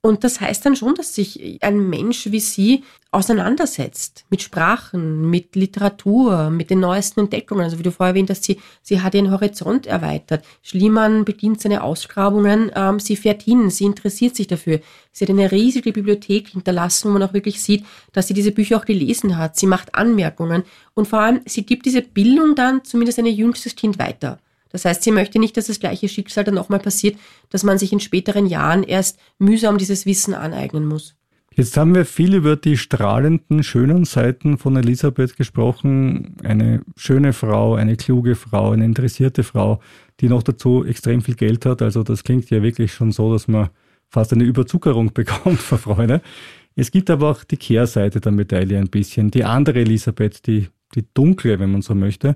[0.05, 5.55] und das heißt dann schon, dass sich ein Mensch wie Sie auseinandersetzt mit Sprachen, mit
[5.55, 7.63] Literatur, mit den neuesten Entdeckungen.
[7.63, 10.45] Also wie du vorher erwähnt hast, sie, sie hat ihren Horizont erweitert.
[10.61, 14.79] Schliemann bedient seine Ausgrabungen, ähm, sie fährt hin, sie interessiert sich dafür.
[15.11, 18.77] Sie hat eine riesige Bibliothek hinterlassen, wo man auch wirklich sieht, dass sie diese Bücher
[18.77, 19.57] auch gelesen hat.
[19.57, 23.97] Sie macht Anmerkungen und vor allem, sie gibt diese Bildung dann zumindest ein jüngstes Kind
[23.97, 24.37] weiter.
[24.75, 27.17] Das heißt, sie möchte nicht, dass das gleiche Schicksal dann nochmal passiert,
[27.49, 31.15] dass man sich in späteren Jahren erst mühsam dieses Wissen aneignen muss.
[31.53, 36.35] Jetzt haben wir viel über die strahlenden, schönen Seiten von Elisabeth gesprochen.
[36.43, 39.79] Eine schöne Frau, eine kluge Frau, eine interessierte Frau,
[40.19, 41.81] die noch dazu extrem viel Geld hat.
[41.81, 43.69] Also das klingt ja wirklich schon so, dass man
[44.09, 46.21] fast eine Überzuckerung bekommt vor Freude.
[46.75, 49.31] Es gibt aber auch die Kehrseite der Medaille ein bisschen.
[49.31, 52.35] Die andere Elisabeth, die, die dunkle, wenn man so möchte,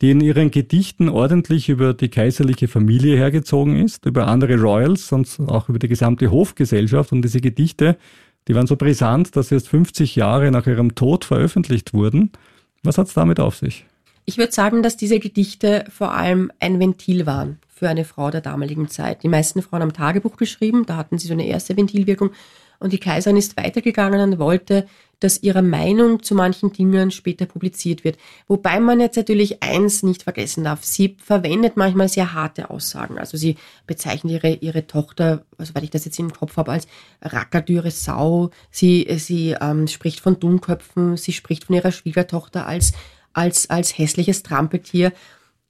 [0.00, 5.38] die in ihren Gedichten ordentlich über die kaiserliche Familie hergezogen ist, über andere Royals und
[5.48, 7.12] auch über die gesamte Hofgesellschaft.
[7.12, 7.98] Und diese Gedichte,
[8.46, 12.30] die waren so brisant, dass sie erst 50 Jahre nach ihrem Tod veröffentlicht wurden.
[12.82, 13.84] Was hat es damit auf sich?
[14.24, 18.40] Ich würde sagen, dass diese Gedichte vor allem ein Ventil waren für eine Frau der
[18.40, 19.22] damaligen Zeit.
[19.22, 22.30] Die meisten Frauen haben Tagebuch geschrieben, da hatten sie so eine erste Ventilwirkung.
[22.78, 24.86] Und die Kaiserin ist weitergegangen und wollte,
[25.20, 28.18] dass ihre Meinung zu manchen Dingen später publiziert wird.
[28.46, 30.84] Wobei man jetzt natürlich eins nicht vergessen darf.
[30.84, 33.18] Sie verwendet manchmal sehr harte Aussagen.
[33.18, 36.86] Also sie bezeichnet ihre, ihre Tochter, weil ich das jetzt im Kopf habe, als
[37.22, 38.50] rackerdüre Sau.
[38.70, 41.16] Sie, sie ähm, spricht von Dummköpfen.
[41.16, 42.92] Sie spricht von ihrer Schwiegertochter als,
[43.32, 45.12] als, als hässliches Trampeltier.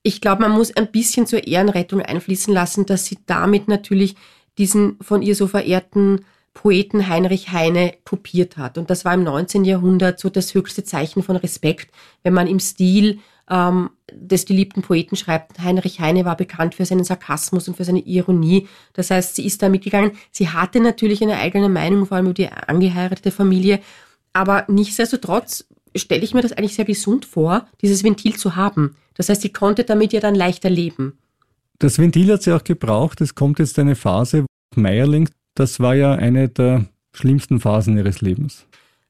[0.03, 4.15] Ich glaube, man muss ein bisschen zur Ehrenrettung einfließen lassen, dass sie damit natürlich
[4.59, 6.25] diesen von ihr so verehrten
[6.59, 8.79] Poeten Heinrich Heine kopiert hat.
[8.79, 9.65] Und das war im 19.
[9.65, 11.93] Jahrhundert so das höchste Zeichen von Respekt,
[12.25, 15.61] wenn man im Stil ähm, des geliebten Poeten schreibt.
[15.61, 18.67] Heinrich Heine war bekannt für seinen Sarkasmus und für seine Ironie.
[18.93, 20.11] Das heißt, sie ist da mitgegangen.
[20.33, 23.79] Sie hatte natürlich eine eigene Meinung, vor allem über die angeheiratete Familie.
[24.33, 28.97] Aber nichtsdestotrotz stelle ich mir das eigentlich sehr gesund vor, dieses Ventil zu haben.
[29.15, 31.19] Das heißt, sie konnte damit ja dann leichter leben.
[31.79, 33.21] Das Ventil hat sie auch gebraucht.
[33.21, 34.45] Es kommt jetzt eine Phase,
[34.75, 38.67] Meierling das war ja eine der schlimmsten Phasen ihres Lebens.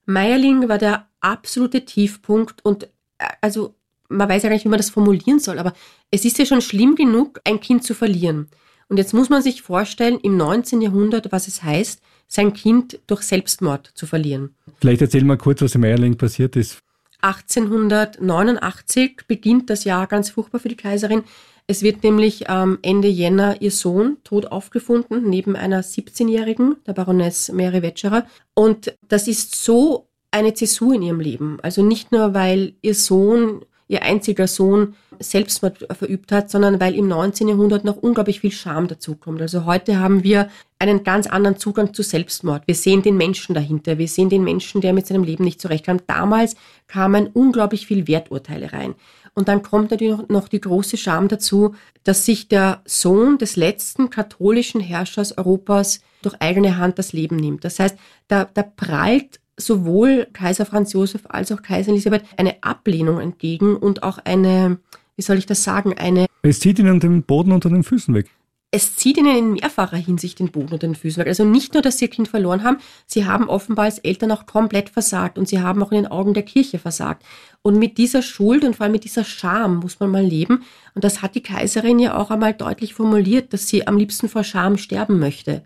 [0.07, 2.85] Meierling war der absolute Tiefpunkt und
[3.19, 3.75] äh, also
[4.09, 5.75] man weiß ja gar nicht, wie man das formulieren soll, aber
[6.11, 8.49] es ist ja schon schlimm genug, ein Kind zu verlieren.
[8.89, 10.81] Und jetzt muss man sich vorstellen, im 19.
[10.81, 14.55] Jahrhundert, was es heißt, sein Kind durch Selbstmord zu verlieren.
[14.81, 16.79] Vielleicht erzähl mal kurz, was im Meierling passiert ist.
[17.21, 21.25] 1889 beginnt das Jahr ganz furchtbar für die Kaiserin.
[21.71, 27.53] Es wird nämlich ähm, Ende Jänner ihr Sohn tot aufgefunden, neben einer 17-Jährigen, der Baroness
[27.53, 28.25] Mary Wetscherer.
[28.55, 31.59] Und das ist so eine Zäsur in ihrem Leben.
[31.61, 37.07] Also nicht nur, weil ihr Sohn, ihr einziger Sohn, Selbstmord verübt hat, sondern weil im
[37.07, 37.49] 19.
[37.49, 39.43] Jahrhundert noch unglaublich viel Scham dazukommt.
[39.43, 42.63] Also heute haben wir einen ganz anderen Zugang zu Selbstmord.
[42.67, 43.99] Wir sehen den Menschen dahinter.
[43.99, 45.99] Wir sehen den Menschen, der mit seinem Leben nicht zurechtkam.
[46.07, 48.95] Damals kamen unglaublich viel Werturteile rein.
[49.39, 54.11] Und dann kommt natürlich noch die große Scham dazu, dass sich der Sohn des letzten
[54.11, 57.63] katholischen Herrschers Europas durch eigene Hand das Leben nimmt.
[57.63, 57.97] Das heißt,
[58.27, 64.03] da, da prallt sowohl Kaiser Franz Josef als auch Kaiser Elisabeth eine Ablehnung entgegen und
[64.03, 64.79] auch eine,
[65.15, 66.27] wie soll ich das sagen, eine.
[66.43, 68.29] Es zieht ihnen den Boden unter den Füßen weg
[68.71, 71.23] es zieht ihnen in mehrfacher Hinsicht den Boden unter den Füßen.
[71.23, 74.45] Also nicht nur, dass sie ihr Kind verloren haben, sie haben offenbar als Eltern auch
[74.45, 77.25] komplett versagt und sie haben auch in den Augen der Kirche versagt.
[77.63, 80.65] Und mit dieser Schuld und vor allem mit dieser Scham muss man mal leben.
[80.95, 84.45] Und das hat die Kaiserin ja auch einmal deutlich formuliert, dass sie am liebsten vor
[84.45, 85.63] Scham sterben möchte.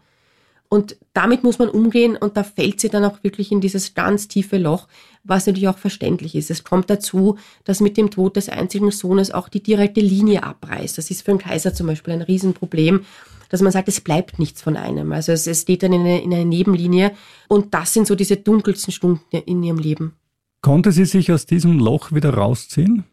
[0.73, 4.27] Und damit muss man umgehen und da fällt sie dann auch wirklich in dieses ganz
[4.27, 4.89] tiefe Loch,
[5.23, 6.51] was natürlich auch verständlich ist.
[6.51, 10.97] Es kommt dazu, dass mit dem Tod des einzigen Sohnes auch die direkte Linie abreißt.
[10.97, 13.05] Das ist für einen Kaiser zum Beispiel ein Riesenproblem,
[13.51, 15.13] dass man sagt, es bleibt nichts von einem.
[15.13, 17.13] Also es, es steht dann in eine, in eine Nebenlinie
[17.49, 20.17] und das sind so diese dunkelsten Stunden in ihrem Leben.
[20.63, 23.05] Konnte sie sich aus diesem Loch wieder rausziehen?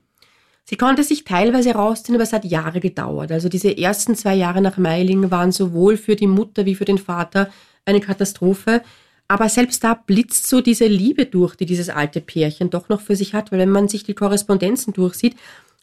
[0.70, 3.32] Sie konnte sich teilweise rausziehen, aber es hat Jahre gedauert.
[3.32, 7.00] Also diese ersten zwei Jahre nach Meiling waren sowohl für die Mutter wie für den
[7.00, 7.50] Vater
[7.86, 8.84] eine Katastrophe.
[9.28, 13.16] Aber selbst da blitzt so diese Liebe durch, die dieses alte Pärchen doch noch für
[13.16, 13.52] sich hat.
[13.52, 15.36] Weil wenn man sich die Korrespondenzen durchsieht,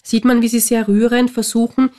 [0.04, 1.90] sieht man, wie sie sehr rührend versuchen,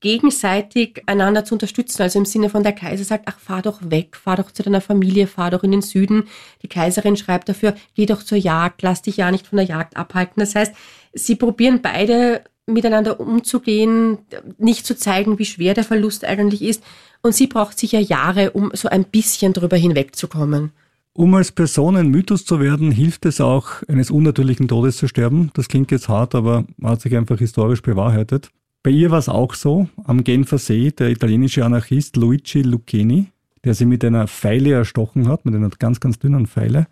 [0.00, 2.02] gegenseitig einander zu unterstützen.
[2.02, 4.82] Also im Sinne von der Kaiser sagt, ach, fahr doch weg, fahr doch zu deiner
[4.82, 6.24] Familie, fahr doch in den Süden.
[6.60, 9.96] Die Kaiserin schreibt dafür, geh doch zur Jagd, lass dich ja nicht von der Jagd
[9.96, 10.40] abhalten.
[10.40, 10.74] Das heißt,
[11.12, 14.18] sie probieren beide miteinander umzugehen,
[14.58, 16.82] nicht zu zeigen, wie schwer der Verlust eigentlich ist.
[17.22, 20.70] Und sie braucht sicher Jahre, um so ein bisschen drüber hinwegzukommen.
[21.14, 25.50] Um als Person ein Mythos zu werden, hilft es auch, eines unnatürlichen Todes zu sterben.
[25.54, 28.50] Das klingt jetzt hart, aber hat sich einfach historisch bewahrheitet.
[28.82, 33.26] Bei ihr war es auch so, am Genfer See, der italienische Anarchist Luigi Lucchini,
[33.62, 36.86] der sie mit einer Pfeile erstochen hat, mit einer ganz, ganz dünnen Pfeile.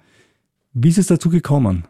[0.72, 1.84] Wie ist es dazu gekommen?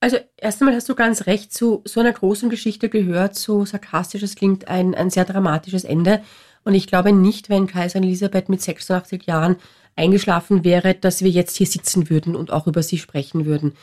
[0.00, 4.22] Also erst einmal hast du ganz recht, zu so einer großen Geschichte gehört, so sarkastisch
[4.22, 6.22] es klingt, ein, ein sehr dramatisches Ende.
[6.64, 9.56] Und ich glaube nicht, wenn Kaiserin Elisabeth mit 86 Jahren
[9.96, 13.74] eingeschlafen wäre, dass wir jetzt hier sitzen würden und auch über sie sprechen würden.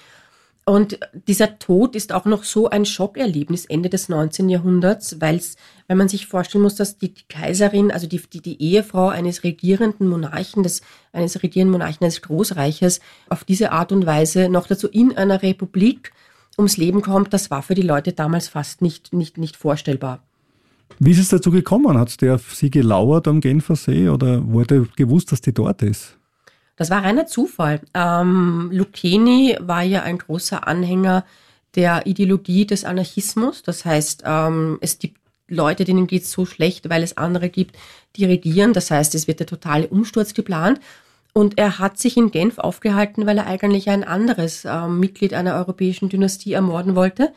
[0.70, 0.99] Und
[1.30, 4.49] dieser Tod ist auch noch so ein Schockerlebnis Ende des 19.
[4.49, 5.55] Jahrhunderts, weil es,
[5.88, 10.09] wenn man sich vorstellen muss, dass die Kaiserin, also die, die, die Ehefrau eines regierenden
[10.09, 10.82] Monarchen, des,
[11.13, 12.99] eines regierenden Monarchen eines Großreiches,
[13.30, 16.11] auf diese Art und Weise noch dazu in einer Republik
[16.57, 20.22] ums Leben kommt, das war für die Leute damals fast nicht, nicht, nicht vorstellbar.
[20.99, 21.97] Wie ist es dazu gekommen?
[21.97, 26.16] Hat der auf sie gelauert am Genfersee oder wurde gewusst, dass die dort ist?
[26.78, 27.82] Das war reiner Zufall.
[27.93, 31.25] Ähm, Lucchini war ja ein großer Anhänger
[31.75, 33.63] der Ideologie des Anarchismus.
[33.63, 35.19] Das heißt, ähm, es gibt
[35.49, 37.75] Leute, denen geht es so schlecht, weil es andere gibt,
[38.15, 38.73] die regieren.
[38.73, 40.80] Das heißt, es wird der totale Umsturz geplant.
[41.34, 45.55] Und er hat sich in Genf aufgehalten, weil er eigentlich ein anderes äh, Mitglied einer
[45.55, 47.34] europäischen Dynastie ermorden wollte.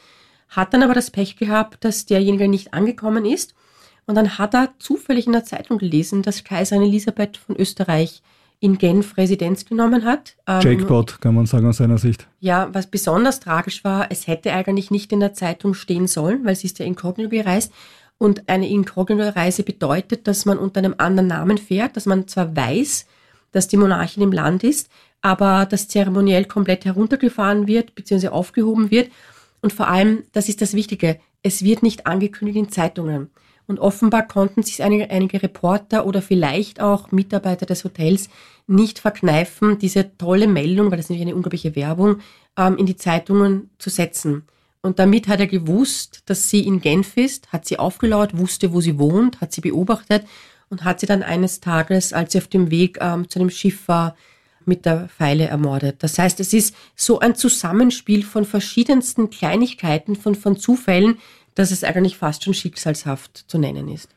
[0.48, 3.54] Hat dann aber das Pech gehabt, dass derjenige nicht angekommen ist.
[4.06, 8.22] Und dann hat er zufällig in der Zeitung gelesen, dass Kaiserin Elisabeth von Österreich
[8.60, 10.36] in Genf Residenz genommen hat.
[10.46, 12.28] Ähm, Jackpot, kann man sagen aus seiner Sicht.
[12.40, 16.54] Ja, was besonders tragisch war, es hätte eigentlich nicht in der Zeitung stehen sollen, weil
[16.54, 17.72] sie ist ja inkognito gereist.
[18.18, 23.06] Und eine Inkognito-Reise bedeutet, dass man unter einem anderen Namen fährt, dass man zwar weiß,
[23.50, 24.90] dass die Monarchin im Land ist,
[25.22, 29.10] aber das zeremoniell komplett heruntergefahren wird, beziehungsweise aufgehoben wird.
[29.62, 33.30] Und vor allem, das ist das Wichtige, es wird nicht angekündigt in Zeitungen.
[33.70, 38.28] Und offenbar konnten sich einige, einige Reporter oder vielleicht auch Mitarbeiter des Hotels
[38.66, 42.16] nicht verkneifen, diese tolle Meldung, weil das ist nämlich eine unglaubliche Werbung,
[42.58, 44.42] ähm, in die Zeitungen zu setzen.
[44.82, 48.80] Und damit hat er gewusst, dass sie in Genf ist, hat sie aufgelauert, wusste, wo
[48.80, 50.24] sie wohnt, hat sie beobachtet
[50.68, 53.86] und hat sie dann eines Tages, als sie auf dem Weg ähm, zu einem Schiff
[53.86, 54.16] war,
[54.64, 56.02] mit der Pfeile ermordet.
[56.02, 61.18] Das heißt, es ist so ein Zusammenspiel von verschiedensten Kleinigkeiten, von, von Zufällen,
[61.54, 64.08] dass es eigentlich fast schon schicksalshaft zu nennen ist.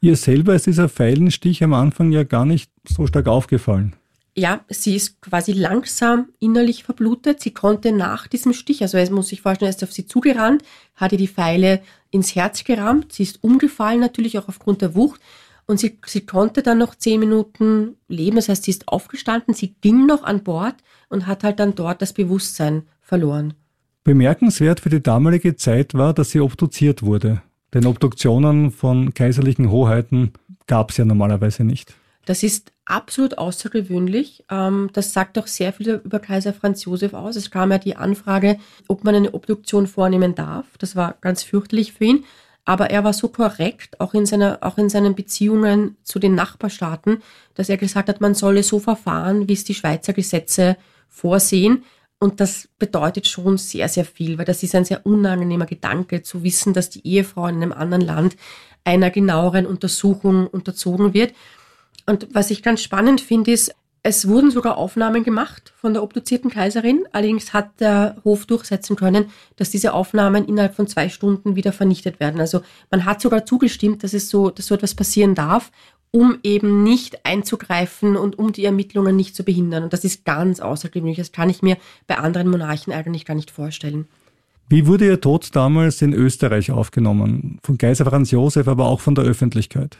[0.00, 3.94] Ihr selber ist dieser Pfeilenstich am Anfang ja gar nicht so stark aufgefallen.
[4.34, 7.40] Ja, sie ist quasi langsam innerlich verblutet.
[7.40, 10.62] Sie konnte nach diesem Stich, also es muss sich vorstellen, er ist auf sie zugerannt,
[10.94, 13.12] hat ihr die Pfeile ins Herz gerammt.
[13.12, 15.20] Sie ist umgefallen, natürlich auch aufgrund der Wucht.
[15.66, 18.36] Und sie, sie konnte dann noch zehn Minuten leben.
[18.36, 20.76] Das heißt, sie ist aufgestanden, sie ging noch an Bord
[21.08, 23.54] und hat halt dann dort das Bewusstsein verloren.
[24.04, 27.42] Bemerkenswert für die damalige Zeit war, dass sie obduziert wurde.
[27.72, 30.32] Denn Obduktionen von kaiserlichen Hoheiten
[30.66, 31.94] gab es ja normalerweise nicht.
[32.24, 34.44] Das ist absolut außergewöhnlich.
[34.50, 37.36] Ähm, das sagt auch sehr viel über Kaiser Franz Josef aus.
[37.36, 40.66] Es kam ja die Anfrage, ob man eine Obduktion vornehmen darf.
[40.78, 42.24] Das war ganz fürchterlich für ihn.
[42.64, 47.20] Aber er war so korrekt, auch in, seiner, auch in seinen Beziehungen zu den Nachbarstaaten,
[47.54, 50.76] dass er gesagt hat, man solle so verfahren, wie es die Schweizer Gesetze
[51.08, 51.82] vorsehen.
[52.22, 56.44] Und das bedeutet schon sehr, sehr viel, weil das ist ein sehr unangenehmer Gedanke, zu
[56.44, 58.36] wissen, dass die Ehefrau in einem anderen Land
[58.84, 61.34] einer genaueren Untersuchung unterzogen wird.
[62.06, 66.48] Und was ich ganz spannend finde, ist, es wurden sogar Aufnahmen gemacht von der obduzierten
[66.48, 67.04] Kaiserin.
[67.10, 72.20] Allerdings hat der Hof durchsetzen können, dass diese Aufnahmen innerhalb von zwei Stunden wieder vernichtet
[72.20, 72.40] werden.
[72.40, 72.62] Also
[72.92, 75.72] man hat sogar zugestimmt, dass es so, dass so etwas passieren darf
[76.12, 79.82] um eben nicht einzugreifen und um die Ermittlungen nicht zu behindern.
[79.82, 81.16] Und das ist ganz außergewöhnlich.
[81.16, 84.06] Das kann ich mir bei anderen Monarchen eigentlich gar nicht vorstellen.
[84.68, 87.58] Wie wurde Ihr Tod damals in Österreich aufgenommen?
[87.62, 89.96] Von Kaiser Franz Josef, aber auch von der Öffentlichkeit?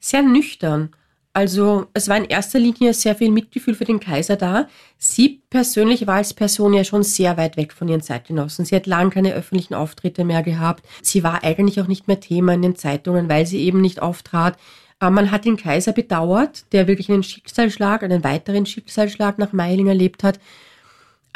[0.00, 0.90] Sehr nüchtern.
[1.36, 4.68] Also es war in erster Linie sehr viel Mitgefühl für den Kaiser da.
[4.98, 8.64] Sie persönlich war als Person ja schon sehr weit weg von ihren Zeitgenossen.
[8.64, 10.84] Sie hat lange keine öffentlichen Auftritte mehr gehabt.
[11.02, 14.56] Sie war eigentlich auch nicht mehr Thema in den Zeitungen, weil sie eben nicht auftrat.
[15.00, 20.24] Man hat den Kaiser bedauert, der wirklich einen Schicksalsschlag, einen weiteren Schicksalsschlag nach Meiling erlebt
[20.24, 20.38] hat.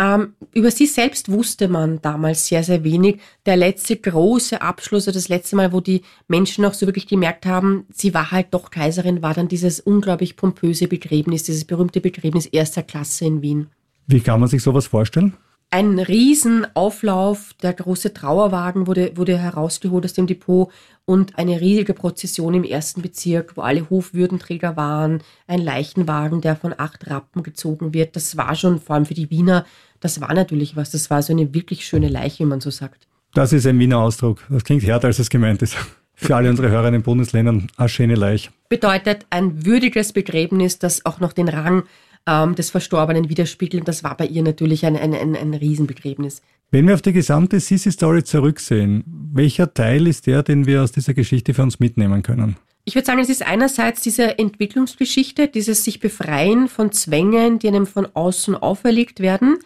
[0.01, 3.21] Ähm, über sie selbst wusste man damals sehr, sehr wenig.
[3.47, 7.85] Der letzte große Abschluss, das letzte Mal, wo die Menschen auch so wirklich gemerkt haben,
[7.93, 12.85] sie war halt doch Kaiserin, war dann dieses unglaublich pompöse Begräbnis, dieses berühmte Begräbnis erster
[12.85, 13.67] Klasse in Wien.
[14.07, 15.37] Wie kann man sich sowas vorstellen?
[15.71, 20.73] Ein Riesenauflauf, der große Trauerwagen wurde, wurde herausgeholt aus dem Depot
[21.05, 26.75] und eine riesige Prozession im ersten Bezirk, wo alle Hofwürdenträger waren, ein Leichenwagen, der von
[26.79, 28.17] acht Rappen gezogen wird.
[28.17, 29.67] Das war schon, vor allem für die Wiener,
[30.01, 30.91] das war natürlich was.
[30.91, 33.07] Das war so eine wirklich schöne Leiche, wie man so sagt.
[33.35, 34.43] Das ist ein Wiener Ausdruck.
[34.49, 35.77] Das klingt härter, als es gemeint ist.
[36.15, 38.51] Für alle unsere Hörer in den Bundesländern, eine schöne Leiche.
[38.71, 41.85] Bedeutet ein würdiges Begräbnis, das auch noch den Rang
[42.27, 43.85] ähm, des Verstorbenen widerspiegeln.
[43.85, 46.43] Das war bei ihr natürlich ein, ein, ein, ein Riesenbegräbnis.
[46.71, 49.03] Wenn wir auf die gesamte Sisi-Story zurücksehen,
[49.33, 52.57] welcher Teil ist der, den wir aus dieser Geschichte für uns mitnehmen können?
[52.85, 57.87] Ich würde sagen, es ist einerseits diese Entwicklungsgeschichte, dieses sich befreien von Zwängen, die einem
[57.87, 59.59] von außen auferlegt werden.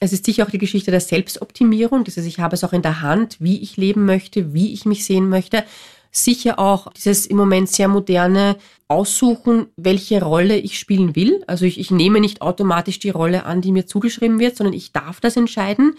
[0.00, 3.02] Es ist sicher auch die Geschichte der Selbstoptimierung, dieses ich habe es auch in der
[3.02, 5.64] Hand, wie ich leben möchte, wie ich mich sehen möchte
[6.12, 8.56] sicher auch dieses im Moment sehr moderne
[8.86, 11.42] Aussuchen, welche Rolle ich spielen will.
[11.46, 14.92] Also ich, ich nehme nicht automatisch die Rolle an, die mir zugeschrieben wird, sondern ich
[14.92, 15.94] darf das entscheiden.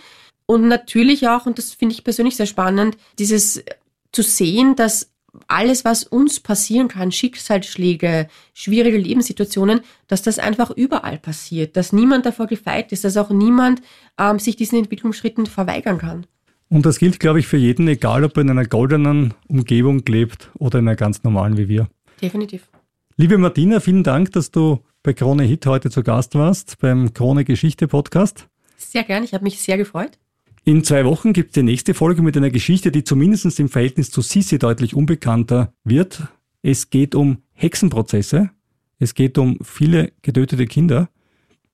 [0.46, 3.64] Und natürlich auch, und das finde ich persönlich sehr spannend, dieses
[4.12, 5.10] zu sehen, dass
[5.48, 12.28] alles, was uns passieren kann, Schicksalsschläge, schwierige Lebenssituationen, dass das einfach überall passiert, dass niemand
[12.28, 13.82] davor gefeit ist, dass auch niemand
[14.20, 16.28] ähm, sich diesen Entwicklungsschritten verweigern kann.
[16.70, 20.50] Und das gilt, glaube ich, für jeden, egal ob er in einer goldenen Umgebung lebt
[20.58, 21.88] oder in einer ganz normalen wie wir.
[22.22, 22.70] Definitiv.
[23.16, 27.46] Liebe Martina, vielen Dank, dass du bei Krone Hit heute zu Gast warst beim Krone
[27.46, 28.48] Geschichte Podcast.
[28.78, 30.18] Sehr gern, ich habe mich sehr gefreut.
[30.66, 34.10] In zwei Wochen gibt es die nächste Folge mit einer Geschichte, die zumindest im Verhältnis
[34.12, 36.24] zu Sisi deutlich unbekannter wird.
[36.62, 38.50] Es geht um Hexenprozesse.
[38.98, 41.10] Es geht um viele getötete Kinder.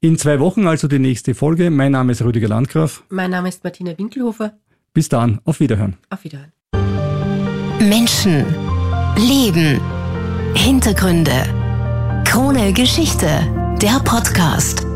[0.01, 1.69] In zwei Wochen also die nächste Folge.
[1.69, 3.03] Mein Name ist Rüdiger Landgraf.
[3.09, 4.57] Mein Name ist Martina Winkelhofer.
[4.93, 5.97] Bis dann, auf Wiederhören.
[6.09, 6.51] Auf Wiederhören.
[7.79, 8.45] Menschen,
[9.17, 9.79] Leben,
[10.53, 11.31] Hintergründe.
[12.25, 13.27] Krone Geschichte,
[13.81, 14.88] der Podcast.